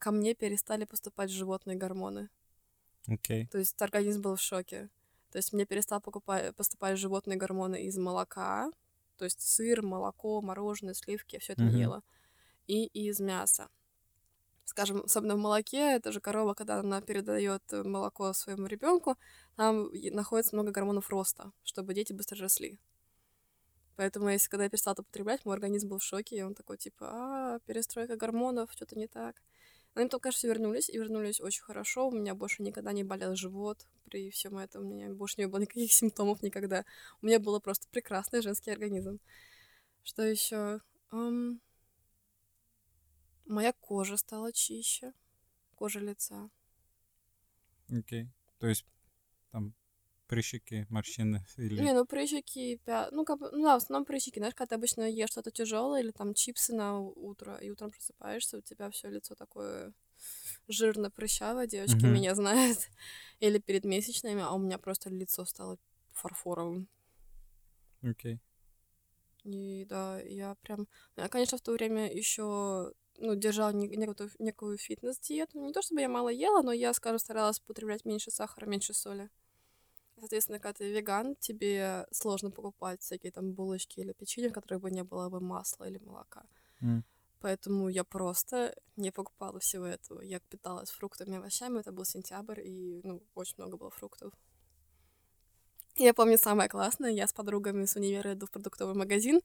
[0.01, 2.29] ко мне перестали поступать животные гормоны.
[3.07, 3.45] Окей.
[3.47, 4.89] То есть организм был в шоке.
[5.31, 8.71] То есть мне перестал покупать, поступать животные гормоны из молока,
[9.17, 12.01] то есть сыр, молоко, мороженое, сливки, я все это не ела,
[12.67, 13.69] и из мяса.
[14.65, 19.17] Скажем, особенно в молоке, это же корова, когда она передает молоко своему ребенку,
[19.55, 22.79] там находится много гормонов роста, чтобы дети быстро росли.
[23.97, 26.77] Поэтому, если когда я перестала это употреблять, мой организм был в шоке, и он такой,
[26.77, 29.35] типа, а, перестройка гормонов, что-то не так.
[29.93, 32.07] Они только что вернулись, и вернулись очень хорошо.
[32.07, 34.85] У меня больше никогда не болел живот при всем этом.
[34.85, 36.85] У меня больше не было никаких симптомов никогда.
[37.21, 39.19] У меня было просто прекрасный женский организм.
[40.03, 40.79] Что еще?
[41.11, 41.59] Um,
[43.45, 45.13] моя кожа стала чище.
[45.75, 46.49] Кожа лица.
[47.89, 48.23] Окей.
[48.23, 48.27] Okay.
[48.59, 48.85] То есть
[49.51, 49.73] там
[50.31, 51.81] прыщики, морщины или...
[51.81, 53.09] Не, ну прыщики, пя...
[53.11, 56.01] ну как бы, ну да, в основном прыщики, знаешь, когда ты обычно ешь что-то тяжелое
[56.01, 59.93] или там чипсы на утро, и утром просыпаешься, у тебя все лицо такое
[60.69, 62.13] жирно прыщавое, девочки mm-hmm.
[62.13, 62.77] меня знают,
[63.41, 65.77] или перед месячными, а у меня просто лицо стало
[66.13, 66.87] фарфоровым.
[68.01, 68.35] Окей.
[68.35, 68.39] Okay.
[69.43, 75.59] И да, я прям, я, конечно, в то время еще ну, держала некую, некую фитнес-диету.
[75.59, 79.29] Не то чтобы я мало ела, но я, скажем, старалась употреблять меньше сахара, меньше соли.
[80.21, 84.91] Соответственно, когда ты веган, тебе сложно покупать всякие там булочки или печенье, в которых бы
[84.91, 86.43] не было бы масла или молока.
[86.81, 87.01] Mm.
[87.39, 90.21] Поэтому я просто не покупала всего этого.
[90.21, 91.79] Я питалась фруктами и овощами.
[91.79, 94.31] Это был сентябрь, и ну, очень много было фруктов.
[95.97, 99.41] Я помню самое классное, я с подругами с универа иду в продуктовый магазин,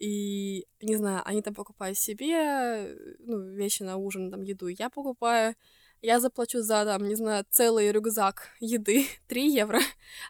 [0.00, 5.54] и, не знаю, они там покупают себе, ну, вещи на ужин, там, еду, я покупаю,
[6.02, 9.80] я заплачу за, там, не знаю, целый рюкзак еды 3 евро,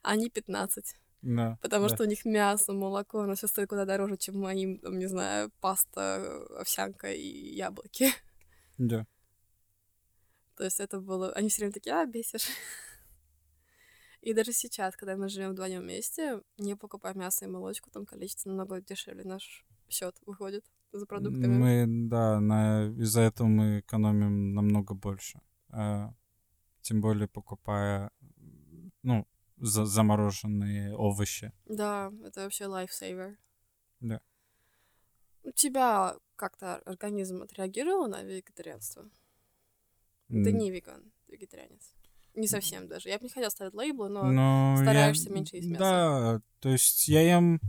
[0.03, 0.96] а они 15.
[1.22, 1.94] Да, Потому да.
[1.94, 5.50] что у них мясо, молоко, оно все стоит куда дороже, чем моим, там, не знаю,
[5.61, 8.09] паста, овсянка и яблоки.
[8.77, 9.07] Да.
[10.57, 11.33] То есть это было...
[11.33, 12.48] Они все время такие, а, бесишь.
[14.20, 18.48] И даже сейчас, когда мы живем вдвоем вместе, не покупая мясо и молочку, там количество
[18.48, 21.46] намного дешевле наш счет выходит за продуктами.
[21.46, 22.87] Мы, да, на...
[22.98, 25.40] из-за этого мы экономим намного больше.
[25.74, 26.14] А,
[26.82, 28.10] тем более покупая,
[29.02, 31.52] ну, за замороженные овощи.
[31.66, 33.37] Да, это вообще лайфсейвер.
[34.00, 34.20] Да.
[35.42, 39.10] У тебя как-то организм отреагировал на вегетарианство?
[40.28, 40.44] Mm.
[40.44, 41.92] Ты не веган, вегетарианец.
[42.34, 43.08] Не совсем даже.
[43.08, 45.34] Я бы не хотела ставить лейблы, но, но стараешься я...
[45.34, 45.80] меньше есть мясо.
[45.80, 47.60] Да, то есть я ем...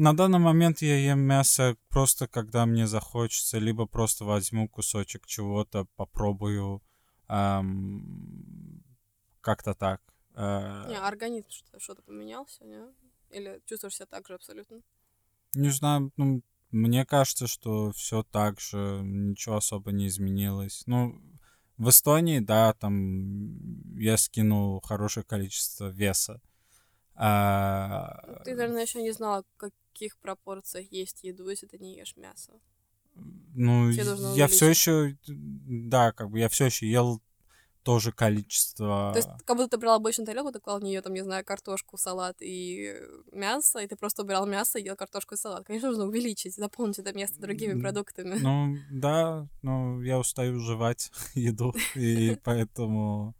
[0.00, 5.86] На данный момент я ем мясо просто когда мне захочется, либо просто возьму кусочек чего-то,
[5.94, 6.82] попробую
[7.28, 8.82] эм,
[9.42, 10.00] как-то так.
[10.34, 12.82] Э, не, организм что-то, что-то поменялся, не?
[13.28, 14.80] Или чувствуешь себя так же абсолютно?
[15.52, 20.82] Не знаю, ну, мне кажется, что все так же, ничего особо не изменилось.
[20.86, 21.20] Ну,
[21.76, 26.40] в Эстонии, да, там я скинул хорошее количество веса.
[27.14, 28.40] А...
[28.44, 32.52] Ты, наверное, еще не знала, в каких пропорциях есть еду, если ты не ешь мясо.
[33.54, 37.20] Ну, я все еще, да, как бы я все еще ел
[37.82, 39.10] тоже количество.
[39.12, 41.44] То есть, как будто ты брал обычную тарелку, ты клал в нее, там, не знаю,
[41.44, 42.94] картошку, салат и
[43.32, 45.66] мясо, и ты просто убирал мясо и ел картошку и салат.
[45.66, 48.38] Конечно, нужно увеличить, заполнить это место другими продуктами.
[48.38, 53.34] Ну, да, но я устаю жевать еду, и поэтому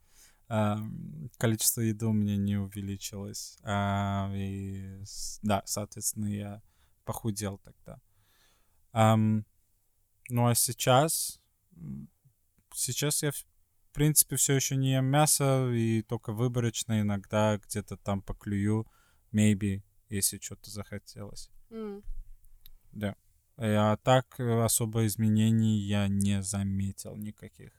[1.39, 3.57] количество еды у меня не увеличилось.
[3.63, 5.03] А, и,
[5.43, 6.63] да, соответственно, я
[7.05, 8.01] похудел тогда.
[10.29, 11.41] ну, а сейчас...
[12.73, 13.33] Сейчас я
[13.91, 18.87] в принципе, все еще не ем мясо, и только выборочно иногда где-то там поклюю,
[19.33, 21.51] maybe, если что-то захотелось.
[21.71, 22.05] Mm.
[22.93, 23.17] Да.
[23.57, 27.73] А так э, особо изменений я не заметил никаких.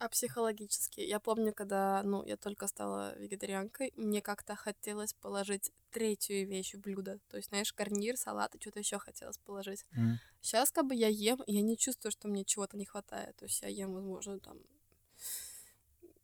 [0.00, 1.00] А психологически?
[1.00, 6.80] Я помню, когда, ну, я только стала вегетарианкой, мне как-то хотелось положить третью вещь в
[6.80, 7.18] блюдо.
[7.28, 9.84] То есть, знаешь, гарнир, салат и что-то еще хотелось положить.
[9.94, 10.14] Mm.
[10.40, 13.36] Сейчас как бы я ем, и я не чувствую, что мне чего-то не хватает.
[13.36, 14.56] То есть я ем, возможно, там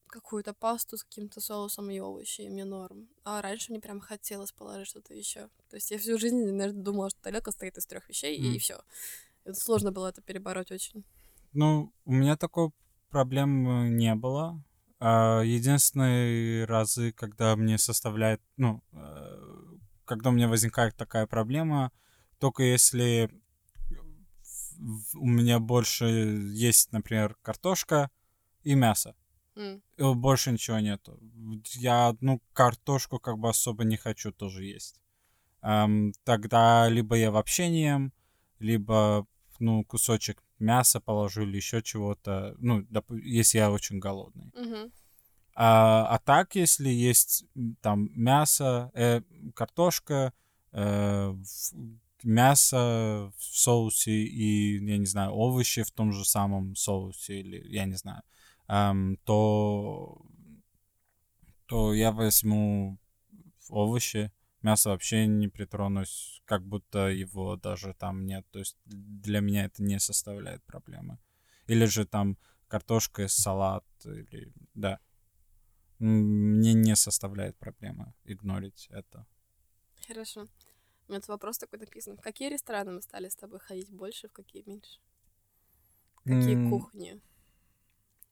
[0.06, 3.10] какую-то пасту с каким-то соусом и овощи, и мне норм.
[3.24, 5.50] А раньше мне прям хотелось положить что-то еще.
[5.68, 8.54] То есть я всю жизнь, наверное, думала, что тарелка стоит из трех вещей, mm.
[8.54, 8.80] и все.
[9.52, 11.04] Сложно было это перебороть очень.
[11.52, 12.70] Ну, у меня такой
[13.10, 14.62] проблем не было.
[14.98, 21.92] А единственные разы, когда мне составляет, ну, э, когда у меня возникает такая проблема,
[22.38, 23.30] только если
[25.14, 28.10] у меня больше есть, например, картошка
[28.62, 29.14] и мясо.
[29.56, 30.14] Mm.
[30.14, 31.18] Больше ничего нету.
[31.74, 35.00] Я одну картошку как бы особо не хочу тоже есть.
[35.62, 38.12] Эм, тогда либо я вообще не ем,
[38.58, 39.26] либо
[39.58, 42.54] ну кусочек мяса положу или еще чего-то.
[42.58, 44.52] Ну, доп- если я очень голодный.
[44.54, 44.92] Mm-hmm.
[45.54, 47.46] А, а так, если есть
[47.80, 49.22] там мясо, э,
[49.54, 50.32] картошка,
[50.72, 51.34] э,
[52.22, 57.86] мясо в соусе и, я не знаю, овощи в том же самом соусе или, я
[57.86, 58.22] не знаю,
[58.68, 60.20] эм, то,
[61.66, 62.98] то я возьму
[63.70, 64.30] овощи,
[64.66, 68.44] мясо вообще не притронусь, как будто его даже там нет.
[68.50, 71.18] То есть для меня это не составляет проблемы.
[71.68, 72.36] Или же там
[72.68, 74.98] картошка салат, или, да.
[76.00, 79.24] Мне не составляет проблемы игнорить это.
[80.06, 80.48] Хорошо.
[81.08, 82.16] У меня тут вопрос такой написан.
[82.16, 84.98] В какие рестораны мы стали с тобой ходить больше, в какие меньше?
[86.24, 87.20] Какие М, кухни?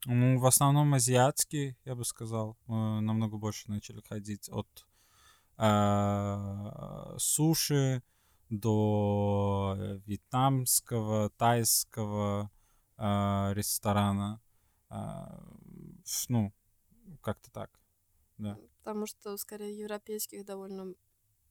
[0.07, 2.57] Ну, в основном азиатские, я бы сказал.
[2.67, 4.87] Мы намного больше начали ходить от
[5.57, 8.03] а, суши
[8.51, 12.51] до э, вьетнамского, тайского
[12.97, 14.41] а, ресторана.
[14.91, 16.53] Ф- ну,
[17.21, 17.81] как-то так,
[18.39, 18.59] да.
[18.79, 20.95] Потому что, скорее, европейских довольно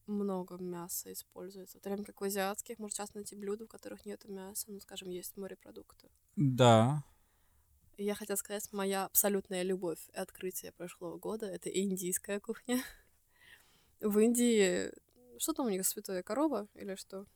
[0.06, 1.78] много мяса используется.
[1.78, 4.80] В то время как в азиатских можно часто найти блюда, в которых нет мяса, ну,
[4.80, 6.08] скажем, есть морепродукты.
[6.36, 7.02] Да,
[7.96, 12.82] я хотела сказать, моя абсолютная любовь и открытие прошлого года— это индийская кухня.
[14.04, 14.92] В Индии...
[15.38, 17.26] Что там у них, святая корова или что?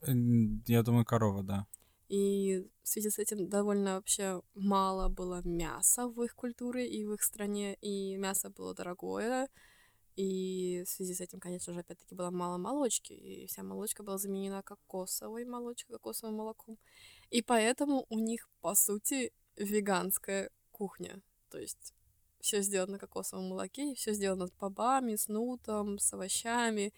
[0.00, 1.66] Я думаю, корова, да.
[2.08, 7.12] И в связи с этим довольно вообще мало было мяса в их культуре и в
[7.12, 9.48] их стране, и мясо было дорогое,
[10.16, 14.16] и в связи с этим, конечно же, опять-таки было мало молочки, и вся молочка была
[14.16, 16.78] заменена кокосовой молочкой, кокосовым молоком.
[17.30, 21.20] И поэтому у них, по сути, веганская кухня.
[21.50, 21.94] То есть
[22.40, 26.92] все сделано на кокосовом молоке, все сделано с бобами, с нутом, с овощами.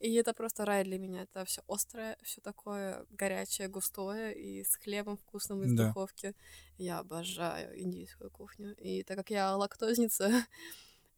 [0.00, 1.22] И это просто рай для меня.
[1.22, 5.88] Это все острое, все такое горячее, густое и с хлебом вкусным из Да.
[5.88, 6.34] духовки.
[6.78, 8.74] Я обожаю индийскую кухню.
[8.76, 10.28] И так как я лактозница,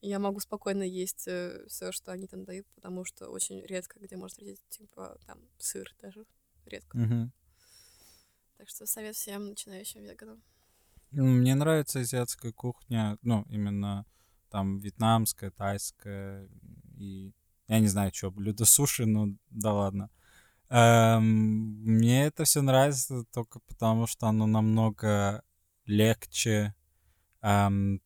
[0.00, 1.28] я могу спокойно есть
[1.68, 5.94] все, что они там дают, потому что очень редко где можно встретить, типа, там, сыр
[6.00, 6.24] даже.
[6.66, 6.98] Редко.
[6.98, 7.32] Мгм.
[8.58, 10.42] Так что совет всем начинающим веганам.
[11.10, 14.04] Мне нравится азиатская кухня, ну, именно
[14.50, 16.48] там вьетнамская, тайская
[16.96, 17.32] и...
[17.68, 20.08] Я не знаю, что, блюдо суши, ну, да ладно.
[20.68, 21.24] Эм,
[21.82, 25.42] мне это все нравится только потому, что оно намного
[25.84, 26.74] легче.
[27.42, 28.00] эм,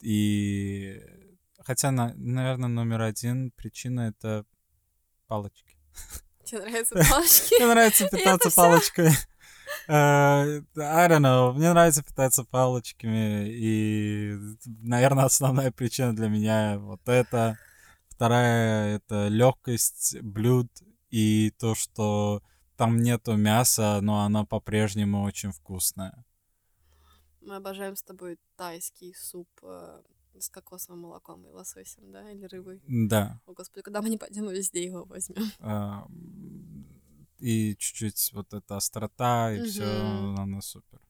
[0.00, 1.00] и...
[1.60, 4.44] Хотя, наверное, номер один причина— это
[5.26, 5.76] палочки.
[6.44, 7.54] Тебе нравятся палочки?
[7.54, 9.10] Мне нравится питаться палочкой.
[9.90, 11.52] Э, I don't know.
[11.52, 13.48] Мне нравится питаться палочками.
[13.48, 17.58] И, наверное, основная причина для меня вот это.
[18.08, 20.68] Вторая— это легкость блюд
[21.10, 22.42] и то, что
[22.76, 26.24] там нету мяса, но она по-прежнему очень вкусная.
[27.40, 30.02] Мы обожаем с тобой тайский суп э,
[30.38, 32.80] с кокосовым молоком и лососем, да, или рыбой.
[32.86, 33.40] Да.
[33.46, 35.50] О, господи, когда мы не пойдем, мы везде его возьмем.
[35.58, 36.06] А,
[37.40, 40.36] И чуть-чуть вот эта острота, и все, Мгм.
[40.38, 41.00] она супер.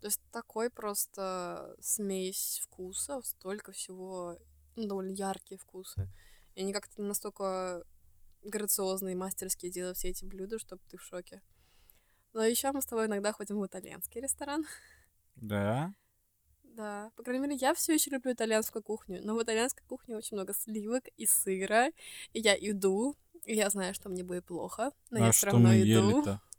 [0.00, 4.38] То есть такой просто смесь вкусов, столько всего,
[4.76, 6.08] ну, довольно яркие вкусы.
[6.54, 7.84] И они как-то настолько
[8.42, 11.42] грациозные, мастерские делают все эти блюда, чтобы ты в шоке.
[12.34, 14.66] Но еще мы с тобой иногда ходим в итальянский ресторан.
[15.36, 15.92] Да.
[16.62, 20.36] Да, по крайней мере, я все еще люблю итальянскую кухню, но в итальянской кухне очень
[20.36, 21.88] много сливок и сыра,
[22.32, 23.16] и я иду,
[23.54, 25.86] я знаю, что мне будет плохо, но а я все равно мы иду.
[25.86, 26.40] ели-то?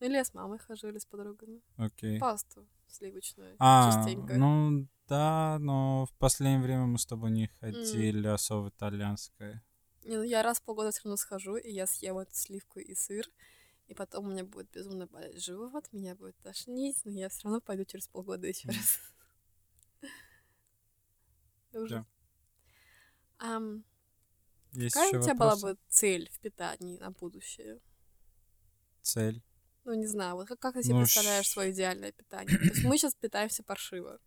[0.00, 1.62] Ну, или я с мамой хожу, или с подругами.
[1.76, 2.18] Окей.
[2.18, 4.34] Пасту сливочную, А, частенько.
[4.34, 9.62] ну да, но в последнее время мы с тобой не ходили особо в итальянское.
[10.02, 12.94] Не, ну я раз в полгода все равно схожу, и я съем эту сливку и
[12.94, 13.24] сыр,
[13.86, 17.60] и потом у меня будет безумно болеть живот, меня будет тошнить, но я все равно
[17.60, 18.98] пойду через полгода еще раз.
[21.72, 22.04] Ужас.
[23.38, 23.84] Ам,
[24.74, 27.80] Есть какая у тебя была бы цель в питании на будущее?
[29.02, 29.42] Цель.
[29.84, 32.56] Ну, не знаю, вот как, как ты себе Ну, представляешь ш- свое идеальное питание?
[32.56, 34.18] То есть мы сейчас питаемся паршиво.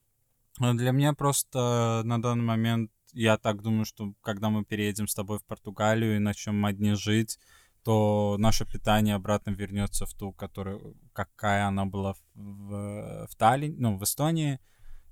[0.60, 5.16] Ну, Для меня просто на данный момент, я так думаю, что когда мы переедем с
[5.16, 7.40] тобой в Португалию и начнем одни жить,
[7.84, 13.76] то наше питание обратно вернется в ту, которую, какая она была в, в, в Таллине,
[13.80, 14.60] ну, в Эстонии.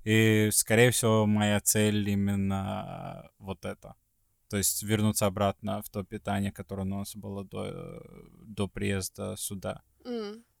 [0.04, 3.96] И, скорее всего, моя цель именно вот это.
[4.48, 8.02] То есть вернуться обратно в то питание, которое у нас было до,
[8.46, 9.82] до приезда сюда.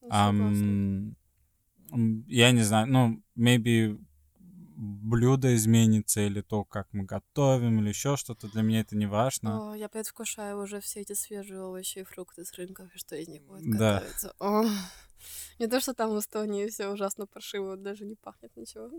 [0.08, 1.16] Ам,
[1.92, 3.98] м, я не знаю, ну, maybe
[4.76, 8.48] блюдо изменится или то, как мы готовим, или еще что-то.
[8.48, 9.70] Для меня это не важно.
[9.70, 13.28] О, я предвкушаю уже все эти свежие овощи и фрукты с рынков, и что из
[13.28, 13.94] них будет Да.
[14.00, 14.34] готовиться.
[14.38, 14.64] О,
[15.58, 18.90] Не то, что там в Эстонии все ужасно паршиво, даже не пахнет ничего.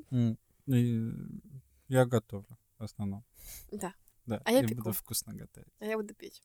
[0.66, 1.12] И
[1.88, 3.24] я готовлю в основном.
[3.72, 3.94] Да,
[4.28, 4.76] Да, А я пеку.
[4.76, 5.68] буду вкусно готовить.
[5.80, 6.42] а я буду печь,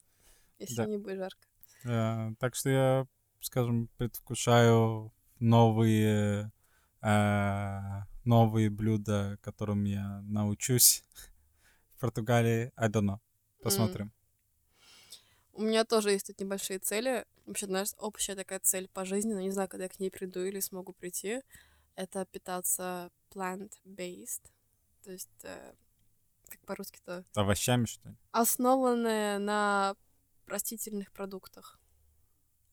[0.59, 0.87] если Да.
[0.87, 1.47] не будет жарко.
[1.85, 3.07] Э, так что я,
[3.41, 6.51] скажем, предвкушаю новые
[7.03, 7.81] э,
[8.25, 11.05] новые блюда, которым я научусь
[11.91, 12.73] в Португалии.
[12.77, 13.19] I don't know.
[13.63, 14.13] Посмотрим.
[15.53, 17.27] У меня тоже есть тут небольшие цели.
[17.47, 20.41] Вообще, знаешь, общая такая цель по жизни, но не знаю, когда я к ней приду
[20.45, 21.43] или смогу прийти.
[21.97, 24.43] Это питаться plant-based.
[25.03, 25.75] То есть, э,
[26.73, 27.25] по-русски-то?
[27.35, 28.17] Овощами, что ли?
[28.31, 29.95] Основанное на
[30.47, 31.79] растительных продуктах.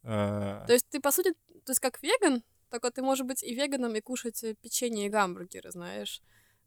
[0.04, 1.34] Э, То есть ты, по сути,
[1.66, 5.72] то есть как веган, только ты можешь быть и веганом, и кушать печенье и гамбургеры,
[5.72, 6.22] знаешь,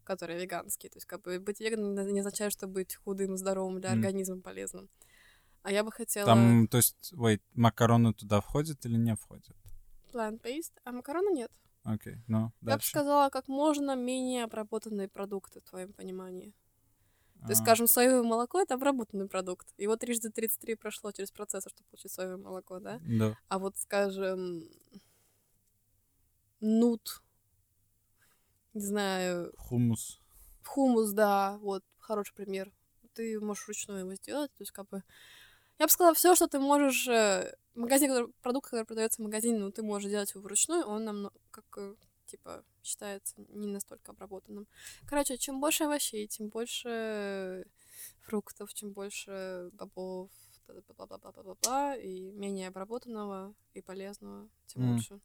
[0.04, 0.90] которые веганские.
[0.90, 4.90] То есть как бы быть веганом не означает, что быть худым, здоровым для организма полезным.
[5.62, 9.56] А я бы хотела Там, то есть, wait, макароны туда входят или не входят?
[10.12, 11.50] plant-based, а макароны нет.
[11.84, 16.52] Окей, ну, Я бы сказала, как можно менее обработанные продукты, в твоем понимании.
[17.42, 19.66] То есть, А, скажем, соевое молоко— это обработанный продукт.
[19.76, 23.00] Его трижды 33 прошло через процессор, чтобы получить соевое молоко, да?
[23.02, 23.36] Да.
[23.48, 24.68] А вот, скажем,
[26.60, 27.22] нут,
[28.74, 30.20] не знаю, Хумус.
[30.64, 32.72] хумус, да, вот, хороший пример.
[33.14, 35.02] Ты можешь вручную его сделать, то есть, как бы...
[35.78, 37.08] Я бы сказала, все, что ты можешь...
[37.08, 41.04] э, Магазин, который, продукт, который продается в магазине, ну, ты можешь делать его вручную, он
[41.04, 41.94] нам, как, э,
[42.32, 44.66] типа, считается не настолько обработанным.
[45.06, 47.64] Короче, чем больше овощей, тем больше
[48.20, 50.30] фруктов, чем больше бобов,
[50.66, 54.92] бла-бла-бла-бла-бла-бла, и менее обработанного и полезного, тем М.
[54.94, 55.20] лучше.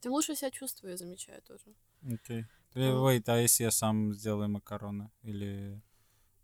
[0.00, 1.64] Тем лучше себя чувствую, я замечаю тоже.
[2.12, 2.44] Окей.
[2.74, 3.06] Ну.
[3.06, 5.10] wait, а если я сам сделаю макароны?
[5.22, 5.80] Или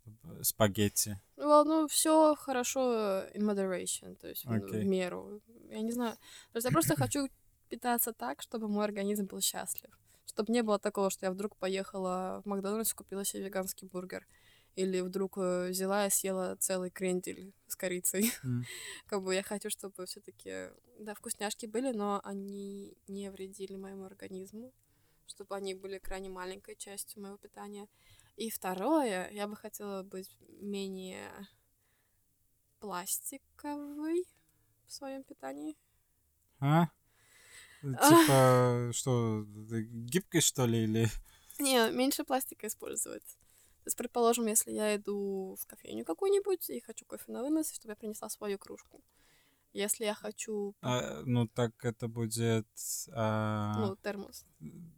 [0.06, 1.16] э, спагетти?
[1.36, 4.82] Ну, ну все хорошо э, in moderation, то есть в- Окей.
[4.82, 5.40] в меру.
[5.70, 6.16] Я не знаю.
[6.52, 7.28] То есть я просто хочу
[7.68, 9.90] питаться так, чтобы мой организм был счастлив.
[10.26, 14.26] Чтобы не было такого, что я вдруг поехала в Макдональдс, купила себе веганский бургер.
[14.76, 18.32] Или вдруг э, взяла и съела целый крендель с корицей.
[18.44, 18.64] М.
[19.06, 24.04] Как бы я хочу, чтобы все таки да, вкусняшки были, но они не вредили моему
[24.04, 24.72] организму.
[25.26, 27.88] Чтобы они были крайне маленькой частью моего питания.
[28.36, 31.28] И второе, я бы хотела быть менее
[32.78, 34.24] пластиковой
[34.86, 35.76] в своем питании.
[36.60, 36.86] А?
[37.80, 41.08] Типа, что, гибкой, что ли, или...
[41.58, 43.24] Не, меньше пластика использовать.
[43.24, 47.92] То есть, предположим, если я иду в кофейню какую-нибудь и хочу кофе на вынос, чтобы
[47.92, 49.02] я принесла свою кружку.
[49.72, 52.66] Если я хочу, А, ну, так это будет...
[53.12, 54.44] а, ну, термос.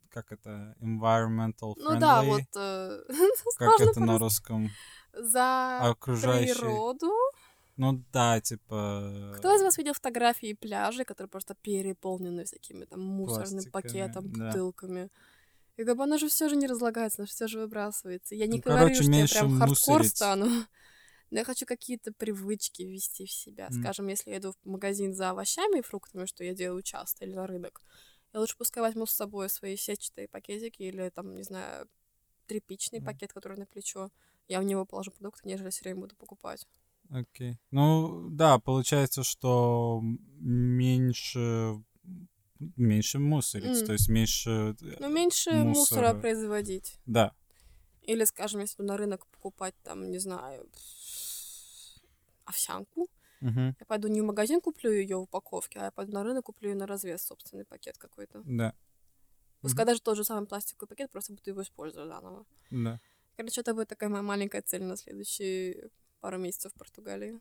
[0.08, 0.76] как это?
[0.80, 1.82] Environmental friendly?
[1.82, 3.02] Ну да, вот э,
[3.58, 4.70] Как это на русском?
[5.12, 6.54] за Окружающий...
[6.54, 7.12] природу.
[7.80, 9.32] Ну да, типа...
[9.38, 14.48] Кто из вас видел фотографии пляжей, которые просто переполнены всякими там мусорным Пластиками, пакетом, да.
[14.48, 15.08] бутылками?
[15.78, 18.34] И как бы оно же все же не разлагается, оно все же выбрасывается.
[18.34, 20.10] Я не Ну, говорю, короче, что я прям хардкор мусорить.
[20.14, 20.46] стану.
[21.30, 23.68] Но я хочу какие-то привычки ввести в себя.
[23.68, 23.72] М.
[23.72, 27.32] Скажем, если я иду в магазин за овощами и фруктами, что я делаю часто, или
[27.32, 27.80] на рынок,
[28.34, 31.88] я лучше пускай возьму с собой свои сетчатые пакетики или там, не знаю,
[32.46, 33.06] тряпичный М.
[33.06, 34.10] пакет, который на плечо.
[34.48, 36.66] Я в него положу продукты, нежели все время буду покупать.
[37.10, 37.58] Окей.
[37.70, 40.00] Ну, да, получается, что
[40.38, 41.82] меньше
[42.76, 43.86] меньше мусорить, М.
[43.86, 44.50] то есть меньше...
[44.82, 46.20] э, Ну, меньше мусора мусора.
[46.20, 46.98] производить.
[47.06, 47.32] Да,
[48.02, 50.68] Или, скажем, если на рынок покупать, там, не знаю,
[52.44, 53.08] овсянку,
[53.40, 53.74] Мгм.
[53.80, 56.70] я пойду не в магазин куплю ее в упаковке, а я пойду на рынок куплю
[56.70, 58.42] ее на развес, собственный пакет какой-то.
[58.44, 58.74] да,
[59.62, 62.44] Пускай даже тот же самый пластиковый пакет, просто буду его использовать заново.
[62.70, 63.00] да.
[63.36, 65.90] Короче, это будет такая моя маленькая цель на следующие
[66.20, 67.40] пару месяцев в Португалии.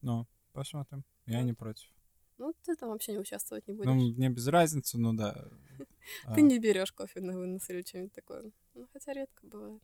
[0.00, 1.04] Ну, посмотрим.
[1.26, 1.88] Я не против.
[2.38, 3.86] Ну, ты там вообще не участвовать не будешь.
[3.86, 5.48] Ну, мне без разницы, ну да.
[6.24, 8.50] А, Ты не берешь кофе на вынос или что-нибудь такое.
[8.74, 9.80] Ну, хотя редко бывает,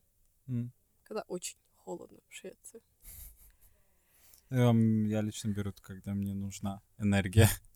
[1.03, 2.81] когда очень холодно в Швеции.
[4.49, 7.47] Эм, Я лично беру, когда мне нужна энергия.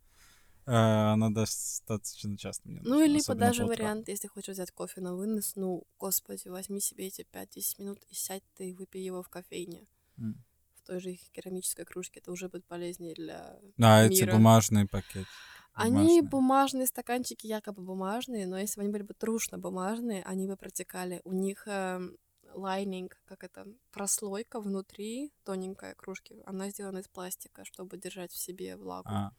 [0.65, 5.01] Э, Она достаточно часто мне Ну, нужна, или особенно даже вариант, если хочешь взять кофе
[5.01, 9.21] на вынос, ну, господи, возьми себе эти 5-10 минут и сядь ты и выпей его
[9.23, 9.85] в кофейне.
[10.17, 12.19] В той же керамической кружке.
[12.19, 13.57] Это уже будет полезнее для...
[13.81, 15.27] А, эти бумажные пакеты.
[15.73, 16.85] Они бумажные.
[16.85, 21.21] стаканчики, якобы бумажные, но если бы они были бы трушно бумажные, они бы протекали.
[21.23, 22.17] У них эм,
[22.53, 28.75] лайнинг, как это, прослойка внутри, тоненькая кружки, она сделана из пластика, чтобы держать в себе
[28.77, 29.09] влагу.
[29.09, 29.31] А,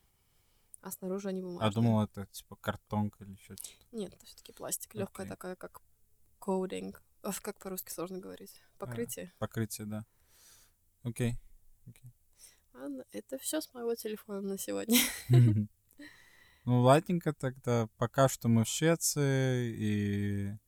[0.80, 1.68] А, снаружи они бумажные.
[1.68, 3.62] а думал, это типа картонка или что-то.
[3.92, 5.36] Нет, это все-таки пластик, легкая Окей.
[5.36, 5.82] такая, как
[6.38, 7.02] коудинг.
[7.42, 8.60] Как по-русски сложно говорить.
[8.78, 9.32] Покрытие.
[9.38, 10.04] Покрытие, да.
[11.04, 11.38] Окей.
[12.72, 14.98] Ладно, это все с моего телефона на сегодня.
[16.66, 17.88] Ну, ладненько тогда.
[17.98, 20.58] Пока что мы в Швеции, и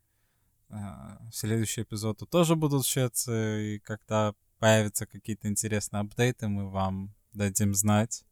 [0.68, 7.14] а, следующие эпизоды тоже будут в Швеции, и когда появятся какие-то интересные апдейты, мы вам
[7.32, 8.24] дадим знать.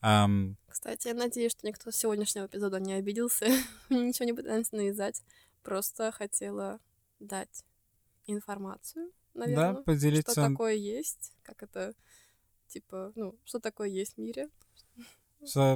[0.00, 3.46] Ам, Кстати, я надеюсь, что никто с сегодняшнего эпизода не обиделся.
[3.90, 5.22] Ничего не пытаемся навязать.
[5.62, 6.80] Просто хотела
[7.18, 7.64] дать
[8.26, 9.74] информацию, наверное.
[9.74, 10.32] да, поделиться.
[10.32, 11.94] Что такое есть, как это
[12.68, 14.48] типа, ну, что такое есть в мире.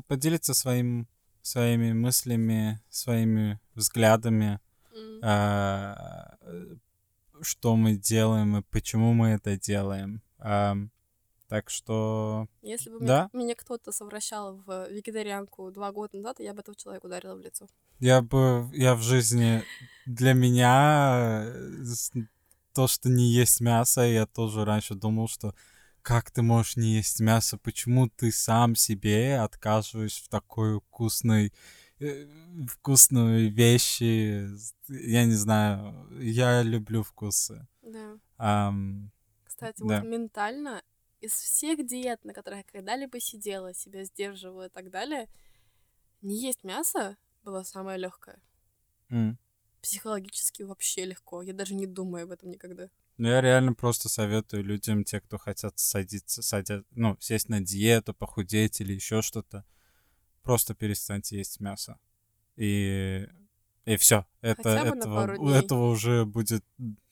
[0.06, 1.08] Поделиться своим,
[1.42, 4.60] своими мыслями, своими взглядами,
[4.94, 5.20] М.
[5.22, 6.36] а,
[7.40, 10.22] что мы делаем и почему мы это делаем.
[10.38, 10.90] Ам,
[11.48, 13.38] Так что Если бы меня, Да.
[13.38, 17.68] меня кто-то совращал в вегетарианку два года назад, я бы этого человека ударила в лицо.
[18.00, 19.62] я бы, я в жизни,
[20.06, 21.82] для меня э,
[22.74, 25.54] то, что не есть мясо, я тоже раньше думал, что
[26.02, 31.52] как ты можешь не есть мясо, почему ты сам себе отказываешь в такой вкусной
[32.00, 32.26] э,
[32.68, 34.48] вкусной вещи,
[34.88, 37.66] я не знаю, я люблю вкусы.
[37.82, 38.18] Да.
[38.38, 39.10] Ам,
[39.44, 40.00] Кстати, Да.
[40.00, 40.82] вот ментально
[41.20, 45.28] из всех диет, на которых я когда-либо сидела, себя сдерживала и так далее,
[46.22, 48.38] не есть мясо было самое легкое.
[49.10, 49.38] м.
[49.84, 51.42] Психологически вообще легко.
[51.42, 52.88] Я даже не думаю об этом никогда.
[53.18, 58.14] Ну, я реально просто советую людям, те, кто хотят садиться, садят, ну, сесть на диету,
[58.14, 59.66] похудеть или еще что-то,
[60.42, 61.98] просто перестаньте есть мясо.
[62.56, 63.28] И,
[63.84, 64.26] и все.
[64.40, 66.64] Это, этого, этого уже будет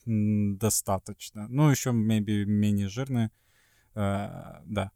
[0.07, 1.49] достаточно.
[1.49, 3.31] Ну, еще, maybe, менее жирные.
[3.95, 4.93] Э, да.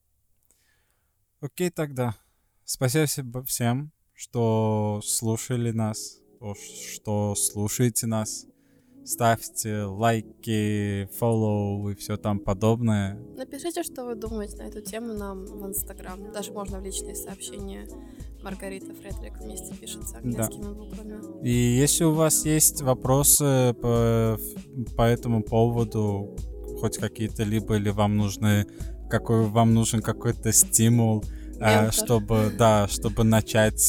[1.41, 2.17] Окей, тогда.
[2.65, 6.21] Спасибо всем- что слушали нас,
[6.55, 8.47] что слушаете нас.
[9.05, 13.17] Ставьте лайки, фоллоу и все там подобное.
[13.37, 16.19] Напишите, что вы думаете на эту тему нам в Инстаграм.
[16.33, 17.89] Даже можно в личные сообщения.
[18.43, 21.45] Маргарита Фредрик вместе пишется английскими буквами.
[21.47, 24.39] И если у вас есть вопросы по,
[24.97, 26.37] по этому поводу,
[26.81, 28.67] хоть какие-то либо, или вам нужны
[29.09, 31.25] какой вам нужен какой-то стимул,
[31.61, 31.93] Ментор.
[31.93, 33.81] чтобы да, чтобы начать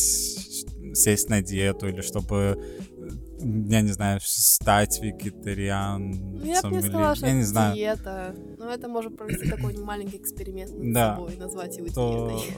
[0.98, 6.78] сесть на диету или чтобы э, я не знаю стать вегетарианцем Ну, я бы не
[6.80, 8.36] или- сказала, что я не знаю диета.
[8.58, 11.16] Но это можно провести такой маленький эксперимент над Да.
[11.16, 12.58] собой назвать его то диетой.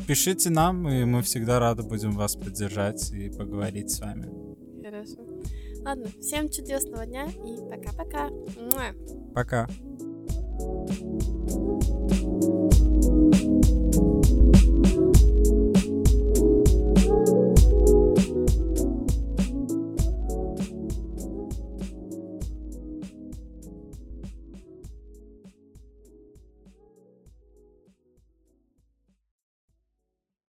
[0.06, 4.30] пишите нам и мы всегда рады будем вас поддержать и поговорить с вами
[4.84, 5.16] Хорошо.
[5.84, 8.28] Ладно, всем чудесного дня и пока-пока.
[8.28, 8.92] Муа.
[9.34, 9.68] пока